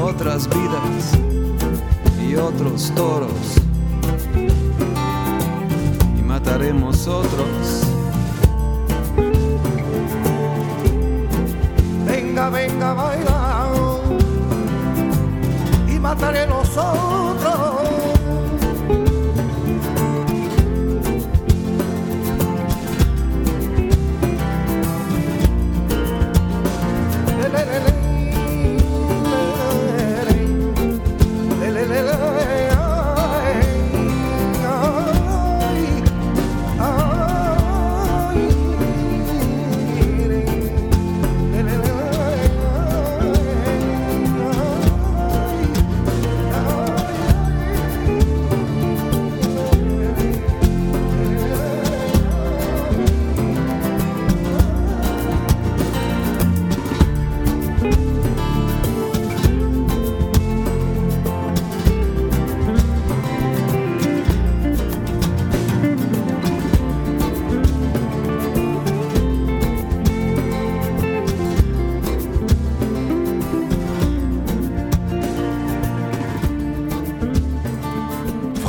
[0.00, 1.18] Otras vidas
[2.24, 3.56] y otros toros.
[6.16, 7.83] Y mataremos otros.
[12.44, 13.68] Venga, venga, baila.
[15.88, 17.53] Y mataré los otros.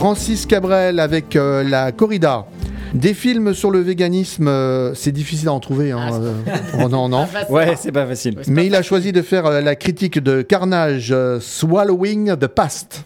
[0.05, 2.45] Francis Cabrel avec euh, la corrida.
[2.93, 5.93] Des films sur le véganisme, euh, c'est difficile à en trouver.
[5.93, 6.33] Hein, euh,
[6.79, 7.27] oh non, non.
[7.49, 8.37] Ouais, c'est pas facile.
[8.45, 13.01] Mais il a choisi de faire euh, la critique de Carnage, euh, Swallowing the Past.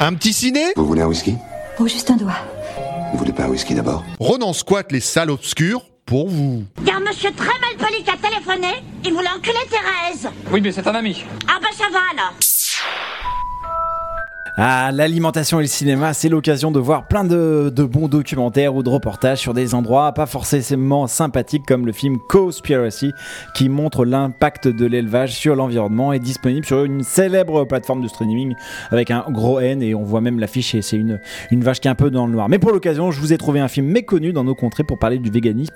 [0.00, 0.64] Un petit ciné?
[0.74, 1.36] Vous voulez un whisky?
[1.78, 2.32] Oh, juste un doigt.
[3.12, 4.04] Vous voulez pas un whisky d'abord?
[4.18, 6.64] Ronan squatte les salles obscures pour vous.
[6.84, 10.28] Car monsieur très mal poli qui a téléphoné, il voulait enculer Thérèse.
[10.50, 11.24] Oui, mais c'est un ami.
[11.46, 12.34] Ah bah ça va alors.
[14.60, 18.82] Ah, l'alimentation et le cinéma, c'est l'occasion de voir plein de, de bons documentaires ou
[18.82, 23.12] de reportages sur des endroits pas forcément sympathiques comme le film Cowspiracy
[23.54, 28.56] qui montre l'impact de l'élevage sur l'environnement et disponible sur une célèbre plateforme de streaming
[28.90, 31.20] avec un gros N et on voit même l'affiche et c'est une,
[31.52, 32.48] une vache qui est un peu dans le noir.
[32.48, 35.18] Mais pour l'occasion, je vous ai trouvé un film méconnu dans nos contrées pour parler
[35.18, 35.74] du véganisme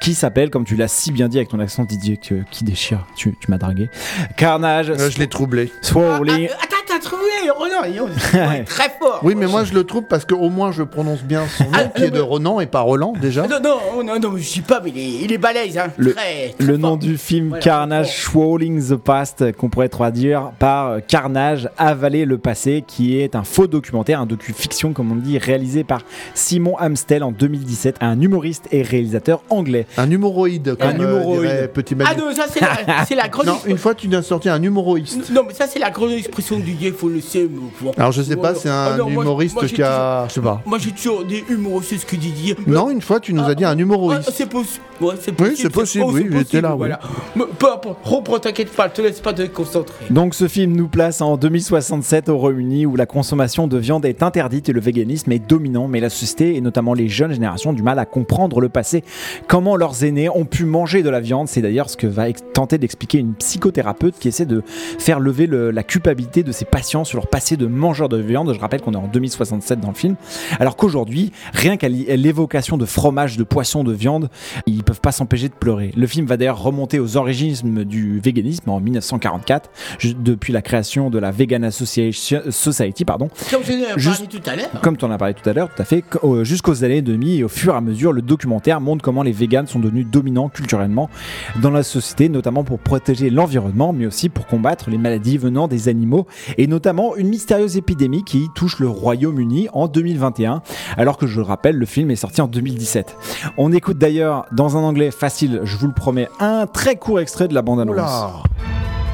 [0.00, 3.06] qui s'appelle, comme tu l'as si bien dit avec ton accent Didier que- qui déchire,
[3.14, 3.90] tu, tu m'as dragué,
[4.36, 4.90] Carnage.
[4.90, 5.70] Euh, je l'ai troublé.
[5.82, 6.46] Swallowing.
[6.46, 7.22] Attends, t'as trouvé
[7.56, 8.00] Ronan il
[8.34, 9.20] est très fort.
[9.22, 12.04] Oui, mais moi je le trouve parce qu'au moins je prononce bien son nom qui
[12.04, 13.46] est de Ronan et pas Roland déjà.
[13.46, 15.88] Non, non, non, non, je sais pas, mais il est, il est balèze, hein.
[15.96, 20.98] Le, très, le nom du film Carnage Swallowing the Past, qu'on pourrait traduire par euh,
[21.06, 25.84] Carnage avaler le passé, qui est un faux documentaire, un docu-fiction comme on dit, réalisé
[25.84, 26.00] par
[26.34, 29.86] Simon Amstel en 2017, un humoriste et réalisateur anglais.
[29.96, 31.40] Un humoroïde, comme Un euh, humoroïde.
[31.50, 33.46] dirait Petit Ah non, ça c'est la, la grande.
[33.46, 35.30] Non, une fois tu nous as sorti un humoroïste.
[35.30, 37.94] Non, mais ça c'est la grande expression du Dieu, faut le savoir.
[37.96, 40.40] Alors je sais pas, c'est un Ah moi, humoriste moi, j'ai qui a, je sais
[40.40, 40.62] pas.
[40.64, 42.56] Moi j'ai toujours des humoristes ce que Didier.
[42.66, 44.30] Non, une fois tu nous as dit un Ah, humoroïste.
[44.32, 44.82] c'est possible.
[45.00, 45.56] Ouais, c'est Oui, possible.
[45.56, 46.78] c'est possible, oh, oui, c'est j'étais là, oui.
[46.78, 47.00] Voilà.
[47.34, 50.04] Mais peu importe, reprends, t'inquiète pas, te laisse pas te concentrer.
[50.10, 54.22] Donc ce film nous place en 2067 au Royaume-Uni où la consommation de viande est
[54.22, 57.74] interdite et le véganisme est dominant, mais la société et notamment les jeunes générations ont
[57.74, 59.02] du mal à comprendre le passé.
[59.48, 62.42] Comment leurs aînés ont pu manger de la viande, c'est d'ailleurs ce que va ex-
[62.52, 64.62] tenter d'expliquer une psychothérapeute qui essaie de
[64.98, 68.52] faire lever le- la culpabilité de ses patients sur leur passé de mangeurs de viande.
[68.52, 70.16] Je rappelle qu'on est en 2067 dans le film,
[70.58, 74.30] alors qu'aujourd'hui, rien qu'à l'évocation de fromage, de poisson, de viande,
[74.66, 75.92] ils peuvent pas s'empêcher de pleurer.
[75.96, 79.70] Le film va d'ailleurs remonter aux origines du véganisme en 1944,
[80.00, 83.28] ju- depuis la création de la Vegan Association Society, pardon.
[83.50, 84.80] Comme je l'ai Juste- parlé tout à l'heure.
[84.82, 87.38] Comme tu en as parlé tout à l'heure, tout à fait, qu- jusqu'aux années 2000
[87.40, 90.48] et au fur et à mesure, le documentaire montre comment les véganes sont devenus dominants
[90.48, 91.08] culturellement
[91.62, 95.88] dans la société, notamment pour protéger l'environnement, mais aussi pour combattre les maladies venant des
[95.88, 96.26] animaux,
[96.58, 100.62] et notamment une mystérieuse épidémie qui touche le Royaume-Uni en 2021,
[100.96, 103.14] alors que je le rappelle, le film est sorti en 2017.
[103.58, 107.46] On écoute d'ailleurs dans un anglais facile, je vous le promets, un très court extrait
[107.46, 108.00] de la bande-annonce.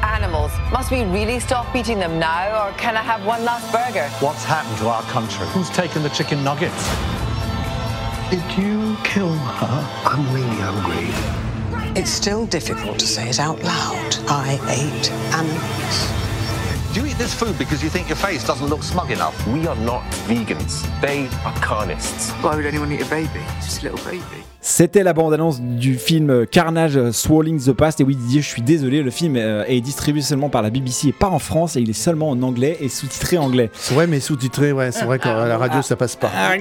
[0.03, 0.51] Animals.
[0.73, 4.07] Must we really stop eating them now, or can I have one last burger?
[4.21, 5.45] What's happened to our country?
[5.53, 6.71] Who's taken the chicken nuggets?
[8.31, 9.85] Did you kill her?
[10.07, 11.11] I'm really hungry.
[12.01, 14.17] It's still difficult to say it out loud.
[14.29, 16.30] I ate animals.
[16.93, 19.47] Do you eat this food because you think your face doesn't look smug enough?
[19.47, 20.83] We are not vegans.
[21.01, 22.33] They are carnists.
[22.43, 23.45] Why would anyone eat a baby?
[23.61, 24.50] Just a little baby.
[24.63, 28.01] C'était la bande-annonce du film Carnage Swallowing the Past.
[28.01, 31.09] Et oui, Didier, je suis désolé, le film euh, est distribué seulement par la BBC
[31.09, 31.77] et pas en France.
[31.77, 33.71] Et il est seulement en anglais et sous-titré anglais.
[33.95, 36.31] Ouais, mais sous-titré, ouais, c'est vrai qu'à la radio ça passe pas.
[36.37, 36.57] Ah,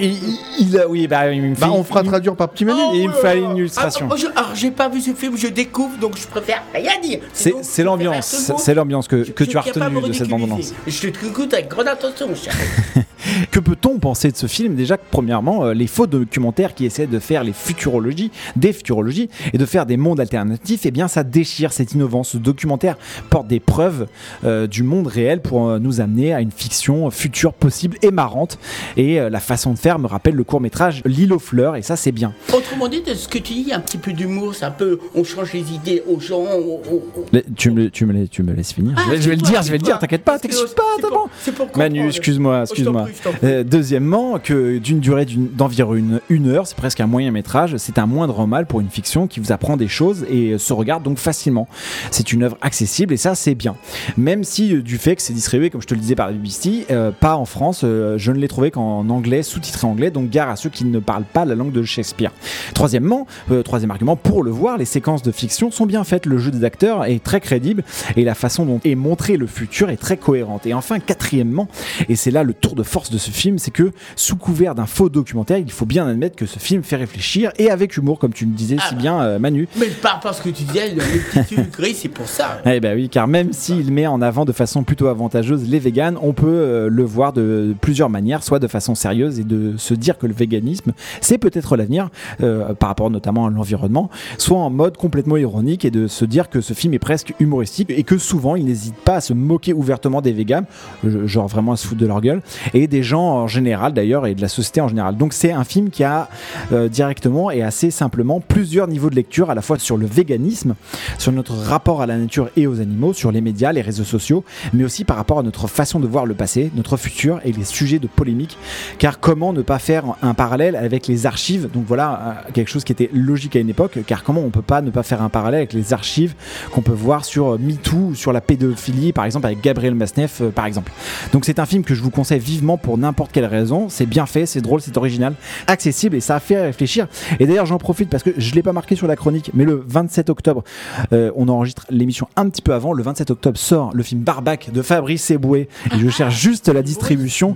[0.00, 2.78] il, il a, oui, bah, il me Bah, fait- on fera traduire par petit menu.
[2.94, 4.08] Il me fallait une illustration.
[4.08, 7.18] Ah, oh, alors j'ai pas vu ce film, je découvre, donc je préfère rien dire.
[7.32, 10.72] C'est l'ambiance, c'est l'ambiance que, que Je tu as retenue de cette bande-annonce.
[10.86, 12.54] Je te écoute avec grande attention, cher.
[13.50, 17.06] Que peut-on penser de ce film Déjà, que, premièrement, euh, les faux documentaires qui essaient
[17.06, 21.24] de faire les futurologies, des futurologies, et de faire des mondes alternatifs, eh bien, ça
[21.24, 22.22] déchire, c'est innovant.
[22.24, 22.96] Ce documentaire
[23.30, 24.06] porte des preuves
[24.44, 28.58] euh, du monde réel pour euh, nous amener à une fiction future possible et marrante.
[28.96, 31.96] Et euh, la façon de faire me rappelle le court-métrage L'île aux fleurs, et ça,
[31.96, 32.32] c'est bien.
[32.52, 35.24] Autrement dit, de ce que tu dis, un petit peu d'humour, c'est un peu, on
[35.24, 36.40] change les idées aux gens.
[36.40, 38.94] on- on- on- Mais Tu me, tu me, la- tu me laisses finir.
[38.96, 40.74] Ah, je vais, je vais le dire, je vais le dire, t'inquiète pas, t'excuse c'est
[40.76, 41.66] pas, pour- c'est bon.
[41.76, 43.05] Manu, excuse-moi, Oh, excuse-moi.
[43.44, 47.98] Euh, deuxièmement, que d'une durée d'environ une, une heure, c'est presque un moyen métrage, c'est
[47.98, 51.02] un moindre mal pour une fiction qui vous apprend des choses et euh, se regarde
[51.02, 51.68] donc facilement.
[52.10, 53.76] C'est une œuvre accessible et ça, c'est bien.
[54.16, 56.32] Même si euh, du fait que c'est distribué, comme je te le disais, par la
[56.32, 60.48] BBC, euh, pas en France, je ne l'ai trouvé qu'en anglais, sous-titré anglais, donc gare
[60.48, 62.32] à ceux qui ne parlent pas la langue de Shakespeare.
[62.74, 63.26] Troisièmement,
[63.64, 66.64] troisième argument, pour le voir, les séquences de fiction sont bien faites, le jeu des
[66.64, 67.84] acteurs est très crédible
[68.16, 70.66] et la façon dont est montré le futur est très cohérente.
[70.66, 71.68] Et enfin, quatrièmement,
[72.08, 74.86] et c'est là le tour de force de ce film, c'est que sous couvert d'un
[74.86, 78.32] faux documentaire, il faut bien admettre que ce film fait réfléchir et avec humour, comme
[78.32, 79.68] tu le disais si bien, euh, Manu.
[79.78, 82.62] Mais par rapport à ce que tu disais, le gris, c'est pour ça.
[82.64, 86.16] Eh ben oui, car même s'il met en avant de façon plutôt avantageuse les véganes,
[86.22, 89.92] on peut euh, le voir de plusieurs manières, soit de façon sérieuse et de se
[89.92, 92.08] dire que le véganisme, c'est peut-être l'avenir,
[92.42, 96.48] euh, par rapport notamment à l'environnement, soit en mode complètement ironique et de se dire
[96.48, 99.74] que ce film est presque humoristique et que souvent il n'hésite pas à se moquer
[99.74, 100.64] ouvertement des véganes,
[101.04, 102.40] euh, genre vraiment à se foutre de leur gueule,
[102.86, 105.16] des gens en général d'ailleurs et de la société en général.
[105.16, 106.28] Donc c'est un film qui a
[106.72, 110.74] euh, directement et assez simplement plusieurs niveaux de lecture, à la fois sur le véganisme,
[111.18, 114.44] sur notre rapport à la nature et aux animaux, sur les médias, les réseaux sociaux,
[114.72, 117.64] mais aussi par rapport à notre façon de voir le passé, notre futur et les
[117.64, 118.58] sujets de polémique.
[118.98, 121.70] Car comment ne pas faire un parallèle avec les archives?
[121.72, 124.62] Donc voilà euh, quelque chose qui était logique à une époque, car comment on peut
[124.62, 126.34] pas ne pas faire un parallèle avec les archives
[126.72, 130.66] qu'on peut voir sur euh, MeToo, sur la pédophilie, par exemple avec Gabriel Masneff, par
[130.66, 130.92] exemple?
[131.32, 133.88] Donc c'est un film que je vous conseille vivement pour n'importe quelle raison.
[133.88, 135.34] C'est bien fait, c'est drôle, c'est original,
[135.66, 137.06] accessible et ça a fait réfléchir.
[137.40, 139.84] Et d'ailleurs j'en profite parce que je l'ai pas marqué sur la chronique, mais le
[139.86, 140.64] 27 octobre,
[141.12, 142.92] euh, on enregistre l'émission un petit peu avant.
[142.92, 145.68] Le 27 octobre sort le film Barbac de Fabrice Eboué.
[145.94, 147.54] Et je cherche juste la distribution.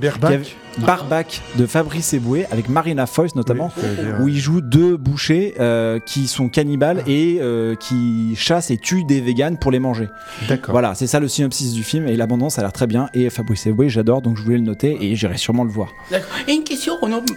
[0.79, 3.71] Barbac de Fabrice Eboué avec Marina Foïs notamment,
[4.21, 9.05] où il joue deux bouchers euh, qui sont cannibales et euh, qui chassent et tuent
[9.05, 10.09] des véganes pour les manger.
[10.49, 10.73] D'accord.
[10.73, 13.09] Voilà, c'est ça le synopsis du film et l'abondance a l'air très bien.
[13.15, 15.95] Et Fabrice Eboué, j'adore donc je voulais le noter et j'irai sûrement le voir.
[16.49, 16.95] Et une question,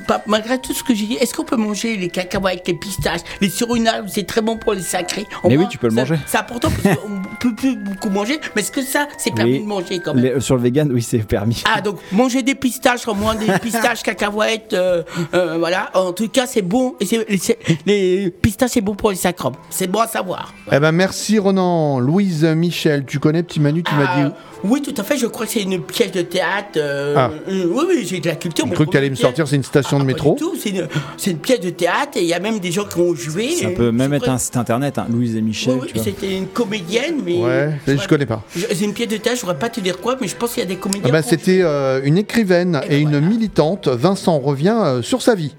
[0.08, 3.22] pas- malgré tout ce que j'ai dit, est-ce qu'on peut manger les cacahuètes, les pistaches,
[3.42, 5.26] les sur une arbre, c'est très bon pour les sacrés?
[5.44, 6.16] Au Mais oui, moins, tu peux le ça- manger.
[6.26, 7.10] C'est important parce qu'on
[7.40, 9.60] peut plus beaucoup manger, mais est-ce que ça, c'est permis Oui.
[9.62, 11.64] de manger quand même Les- euh, sur le vegan, oui, c'est permis.
[11.74, 15.04] Ah, donc manger des pistaches, au moins des pistaches, cacahuètes, euh,
[15.34, 15.90] euh, voilà.
[15.94, 16.96] En tout cas, c'est bon.
[17.00, 19.54] Et c'est- c'est- les pistaches, c'est bon pour les sacrums.
[19.70, 20.54] C'est bon à savoir.
[20.72, 22.00] Eh ben merci Ronan.
[22.00, 24.32] Louise Michel, tu connais Petit Manu, tu m'as Ah, dit.
[24.66, 25.18] Oui, tout à fait.
[25.18, 26.78] Je crois que c'est une pièce de théâtre.
[26.78, 27.32] euh, Ah.
[27.50, 28.66] euh, oui, oui, j'ai de la culture.
[28.66, 30.36] Mon cru que t'allais me premier sortir, c'est une station de Pas métro.
[30.36, 32.72] du tout, c'est une, c'est une pièce de théâtre et il y a même des
[32.72, 33.50] gens qui ont joué.
[33.52, 35.74] Ça peut même je être un site internet, hein, Louise et Michel.
[35.74, 37.38] Oui, oui, tu c'était une comédienne, mais.
[37.40, 38.44] Ouais, je connais pas.
[38.56, 40.54] Je- C'est une pièce de théâtre, je pourrais pas te dire quoi, mais je pense
[40.54, 41.04] qu'il y a des comédiens.
[41.08, 43.88] Ah ben, ont C'était euh, une écrivaine et une militante.
[43.88, 45.56] Vincent revient euh, sur sa vie.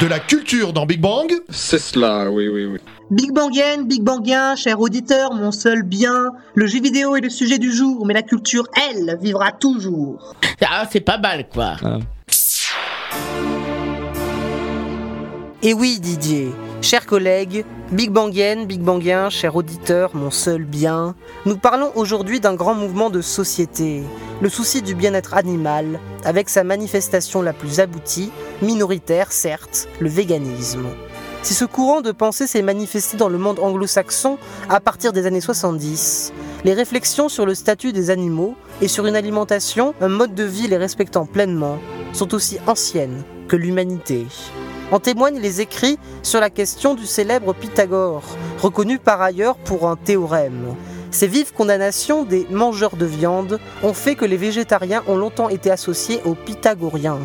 [0.00, 2.78] De la culture dans Big Bang C'est cela, oui, oui, oui.
[3.10, 6.32] Big Bangien, Big Bangien, cher auditeur, mon seul bien.
[6.54, 10.34] Le jeu vidéo est le sujet du jour, mais la culture, elle, vivra toujours.
[10.68, 11.76] Ah, c'est pas mal, quoi.
[15.62, 16.52] Et oui, Didier,
[16.82, 21.14] chers collègues, Big Bangien, Big Bangien, cher auditeur, mon seul bien,
[21.46, 24.02] nous parlons aujourd'hui d'un grand mouvement de société,
[24.42, 28.30] le souci du bien-être animal, avec sa manifestation la plus aboutie,
[28.60, 30.88] minoritaire certes, le véganisme.
[31.42, 34.36] Si ce courant de pensée s'est manifesté dans le monde anglo-saxon
[34.68, 36.34] à partir des années 70,
[36.64, 40.68] les réflexions sur le statut des animaux et sur une alimentation, un mode de vie
[40.68, 41.78] les respectant pleinement,
[42.12, 44.26] sont aussi anciennes que l'humanité.
[44.92, 48.22] En témoignent les écrits sur la question du célèbre Pythagore,
[48.62, 50.76] reconnu par ailleurs pour un théorème.
[51.10, 55.70] Ces vives condamnations des mangeurs de viande ont fait que les végétariens ont longtemps été
[55.70, 57.18] associés aux pythagoriens.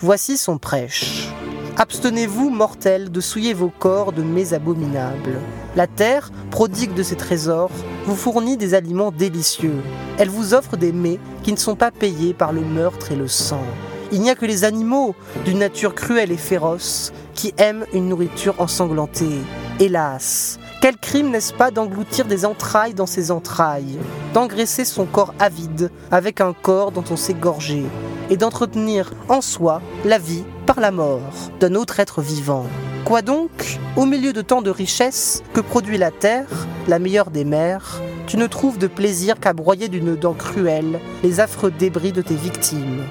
[0.00, 1.28] Voici son prêche.
[1.76, 5.40] Abstenez-vous, mortels, de souiller vos corps de mets abominables.
[5.76, 7.70] La terre, prodigue de ses trésors,
[8.04, 9.80] vous fournit des aliments délicieux.
[10.18, 13.28] Elle vous offre des mets qui ne sont pas payés par le meurtre et le
[13.28, 13.62] sang.
[14.10, 18.54] Il n'y a que les animaux, d'une nature cruelle et féroce, qui aiment une nourriture
[18.58, 19.38] ensanglantée.
[19.80, 23.98] Hélas, quel crime n'est-ce pas d'engloutir des entrailles dans ses entrailles,
[24.32, 27.84] d'engraisser son corps avide avec un corps dont on s'est gorgé,
[28.30, 32.66] et d'entretenir en soi la vie par la mort d'un autre être vivant.
[33.08, 37.46] Quoi donc Au milieu de tant de richesses que produit la terre, la meilleure des
[37.46, 42.20] mers, tu ne trouves de plaisir qu'à broyer d'une dent cruelle les affreux débris de
[42.20, 43.02] tes victimes.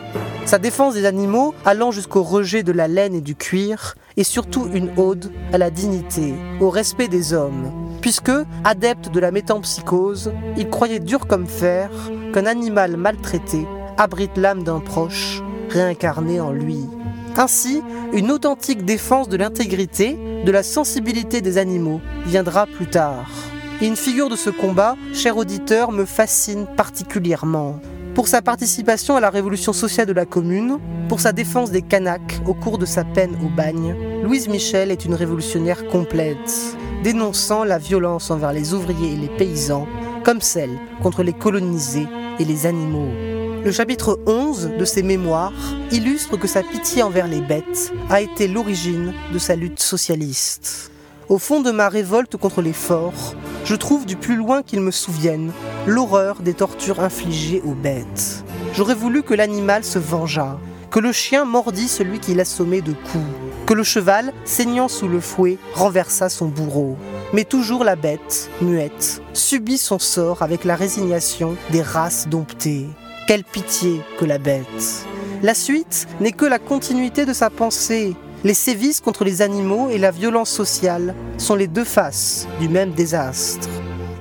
[0.46, 4.70] Sa défense des animaux, allant jusqu'au rejet de la laine et du cuir, est surtout
[4.72, 8.30] une ode à la dignité, au respect des hommes, puisque,
[8.66, 11.90] adepte de la métempsychose, il croyait dur comme fer
[12.36, 13.66] qu'un animal maltraité
[13.98, 15.42] abrite l'âme d'un proche,
[15.72, 16.86] réincarné en lui.
[17.40, 17.84] Ainsi,
[18.14, 23.30] une authentique défense de l'intégrité, de la sensibilité des animaux viendra plus tard.
[23.80, 27.80] Et une figure de ce combat, cher auditeur, me fascine particulièrement.
[28.16, 30.80] Pour sa participation à la révolution sociale de la commune,
[31.10, 35.06] pour sa défense des Kanaks au cours de sa peine au bagne, Louise Michel est
[35.06, 39.88] une révolutionnaire complète, dénonçant la violence envers les ouvriers et les paysans,
[40.24, 42.08] comme celle contre les colonisés
[42.40, 43.37] et les animaux.
[43.64, 45.54] Le chapitre 11 de ses mémoires
[45.92, 50.92] illustre que sa pitié envers les bêtes a été l'origine de sa lutte socialiste.
[51.30, 53.36] Au fond de ma révolte contre les forts,
[53.66, 55.52] je trouve du plus loin qu'il me souvienne
[55.86, 58.44] l'horreur des tortures infligées aux bêtes.
[58.74, 60.58] J'aurais voulu que l'animal se vengeât,
[60.90, 63.26] que le chien mordît celui qui l'assommait de coups,
[63.66, 66.96] que le cheval, saignant sous le fouet, renversât son bourreau.
[67.34, 72.88] Mais toujours la bête, muette, subit son sort avec la résignation des races domptées.
[73.28, 75.06] Quelle pitié que la bête.
[75.44, 78.16] La suite n'est que la continuité de sa pensée.
[78.46, 82.92] Les sévices contre les animaux et la violence sociale sont les deux faces du même
[82.92, 83.68] désastre.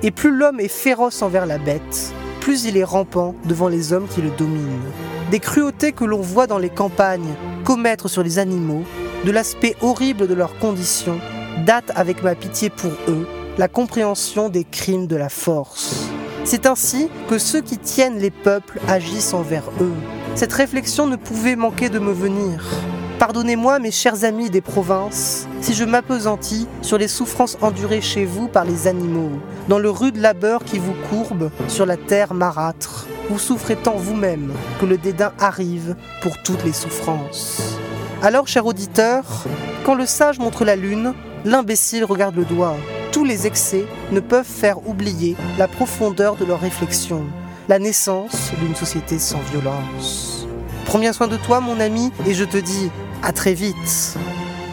[0.03, 4.09] Et plus l'homme est féroce envers la bête, plus il est rampant devant les hommes
[4.09, 4.91] qui le dominent.
[5.31, 7.33] des cruautés que l'on voit dans les campagnes
[7.63, 8.83] commettre sur les animaux,
[9.23, 11.21] de l'aspect horrible de leurs conditions,
[11.65, 13.25] date avec ma pitié pour eux
[13.57, 16.06] la compréhension des crimes de la force.
[16.49, 19.93] C'est ainsi que ceux qui tiennent les peuples agissent envers eux.
[20.33, 22.63] Cette réflexion ne pouvait manquer de me venir.
[23.19, 28.47] Pardonnez-moi, mes chers amis des provinces, si je m'apesantis sur les souffrances endurées chez vous
[28.47, 33.07] par les animaux, dans le rude labeur qui vous courbe sur la terre marâtre.
[33.29, 37.77] Vous souffrez tant vous-même que le dédain arrive pour toutes les souffrances.
[38.23, 39.43] Alors, cher auditeur,
[39.83, 42.77] quand le sage montre la lune, l'imbécile regarde le doigt.
[43.17, 47.23] Tous les excès ne peuvent faire oublier la profondeur de leur réflexion,
[47.67, 50.45] la naissance d'une société sans violence.
[50.85, 52.91] Prends bien soin de toi, mon ami, et je te dis
[53.23, 54.13] à très vite.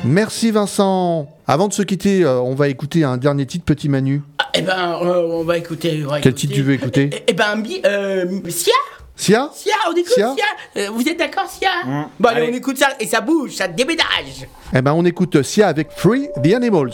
[0.05, 1.27] Merci Vincent.
[1.47, 4.21] Avant de se quitter, euh, on va écouter un dernier titre, Petit Manu.
[4.39, 6.03] Ah, eh ben, euh, on va écouter.
[6.05, 6.35] on va Quel écouter.
[6.47, 8.75] titre tu veux écouter Eh, eh ben, Bi- euh, Sia
[9.17, 10.45] Sia Sia, on écoute Sia Sia,
[10.83, 11.71] Euh, Vous êtes d'accord, Sia
[12.21, 14.47] Bon, allez, on écoute ça et ça bouge, ça déménage.
[14.75, 16.93] Eh ben, on écoute Sia avec Free the Animals.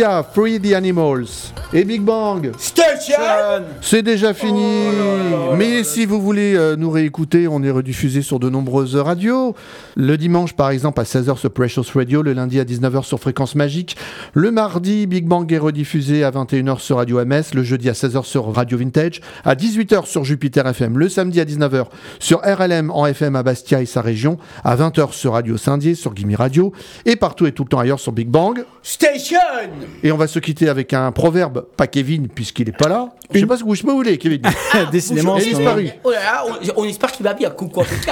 [0.00, 2.50] Sia, Free the Animals et Big Bang.
[2.58, 3.14] Station
[3.80, 4.88] C'est déjà fini.
[5.56, 9.54] Mais si vous voulez euh, nous réécouter, on est rediffusé sur de nombreuses radios.
[9.96, 12.22] Le dimanche, par exemple, à 16h sur Precious Radio.
[12.22, 13.96] Le lundi à 19h sur Fréquence Magique.
[14.34, 17.54] Le mardi, Big Bang est rediffusé à 21h sur Radio MS.
[17.54, 19.20] Le jeudi à 16h sur Radio Vintage.
[19.44, 20.98] À 18h sur Jupiter FM.
[20.98, 21.86] Le samedi à 19h
[22.18, 24.38] sur RLM en FM à Bastia et sa région.
[24.64, 26.72] À 20h sur Radio Saint-Dié, sur Gimme Radio.
[27.04, 28.64] Et partout et tout le temps ailleurs sur Big Bang.
[28.82, 29.38] Station
[30.02, 33.10] Et on va se quitter avec un proverbe, pas Kevin, puisqu'il est pas là.
[33.32, 34.42] Je sais pas ce que vous je peux vous voulez, Kevin.
[34.92, 35.90] Décidément, il est disparu.
[36.04, 36.44] Oh là là,
[36.76, 37.50] on, on espère qu'il va bien.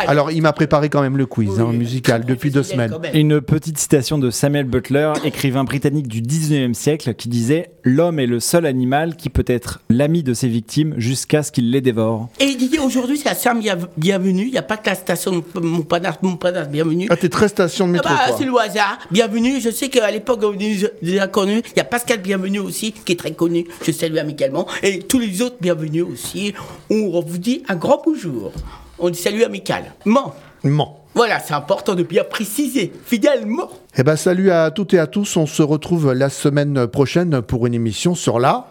[0.07, 2.95] Alors, il m'a préparé quand même le quiz hein, musical depuis deux semaines.
[3.15, 8.27] Une petite citation de Samuel Butler, écrivain britannique du 19e siècle, qui disait L'homme est
[8.27, 12.29] le seul animal qui peut être l'ami de ses victimes jusqu'à ce qu'il les dévore.
[12.39, 14.45] Et Didier, aujourd'hui, c'est la Saint-Bienvenue.
[14.47, 17.07] Il n'y a pas que la station de Montparnasse, Montparnasse Bienvenue.
[17.11, 18.37] Ah, t'es très station de métro, Ah bah, quoi.
[18.39, 18.99] c'est le hasard.
[19.11, 19.61] Bienvenue.
[19.61, 21.63] Je sais qu'à l'époque, on est déjà connu.
[21.75, 23.67] Il y a Pascal Bienvenue aussi, qui est très connu.
[23.83, 24.67] Je salue amicalement.
[24.83, 26.53] Et tous les autres bienvenus aussi.
[26.91, 28.53] On vous dit un grand bonjour.
[28.99, 29.85] On dit salut amical.
[30.05, 30.35] Ment.
[30.65, 31.05] Ment.
[31.15, 32.93] Voilà, c'est important de bien préciser.
[33.07, 33.71] Fidèlement.
[33.97, 35.37] Eh ben, salut à toutes et à tous.
[35.37, 38.67] On se retrouve la semaine prochaine pour une émission sur la.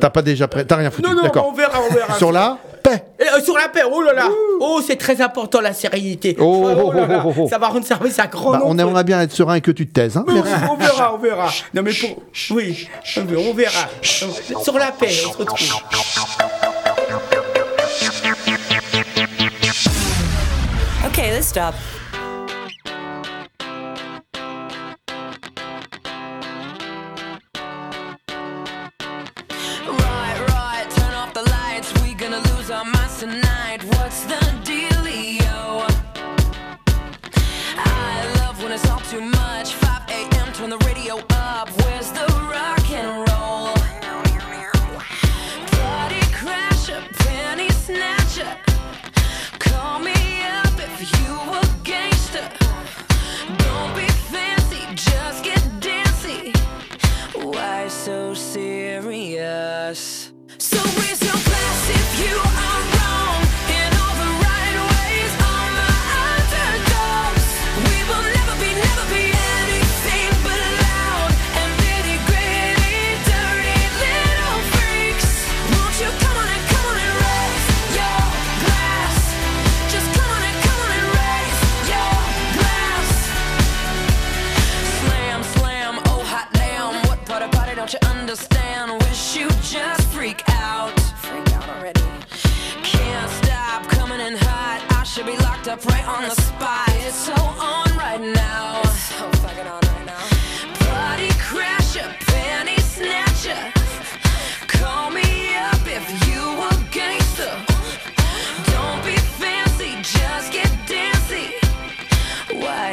[0.00, 1.10] T'as pas déjà prêt T'as rien foutu Euh.
[1.10, 1.46] Non, non, D'accord.
[1.48, 2.14] on verra, on verra.
[2.14, 3.04] Sur la paix.
[3.20, 4.28] Euh, sur la paix, oh là là
[4.60, 6.36] Oh, c'est très important la sérénité.
[6.38, 7.48] Oh, oh, là, oh, oh, oh.
[7.48, 8.70] Ça va rendre service à grand Bah, nombre.
[8.70, 10.16] on aimerait bien être serein et que tu te taises.
[10.16, 11.48] Hein on verra, on verra.
[11.74, 12.22] Non mais pour...
[12.50, 13.88] Oui, on verra.
[14.02, 15.58] Sur la paix, on se retrouve.
[21.06, 21.74] Okay, let's stop.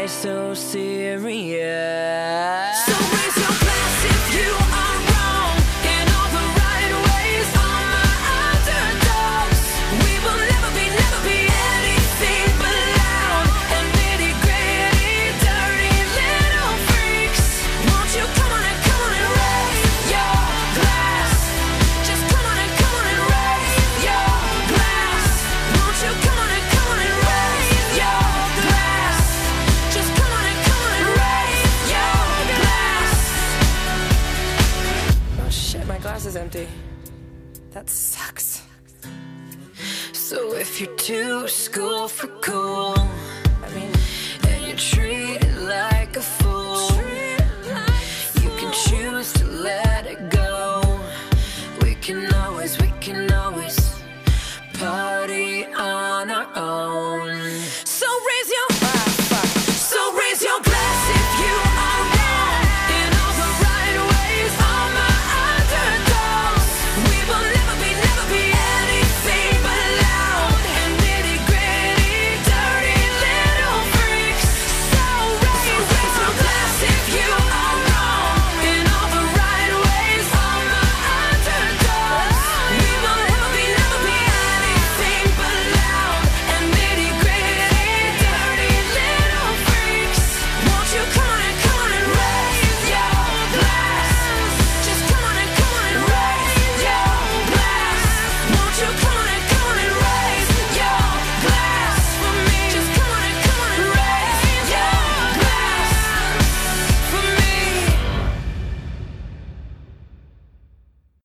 [0.07, 1.67] So serious?
[41.07, 42.86] to school for cool.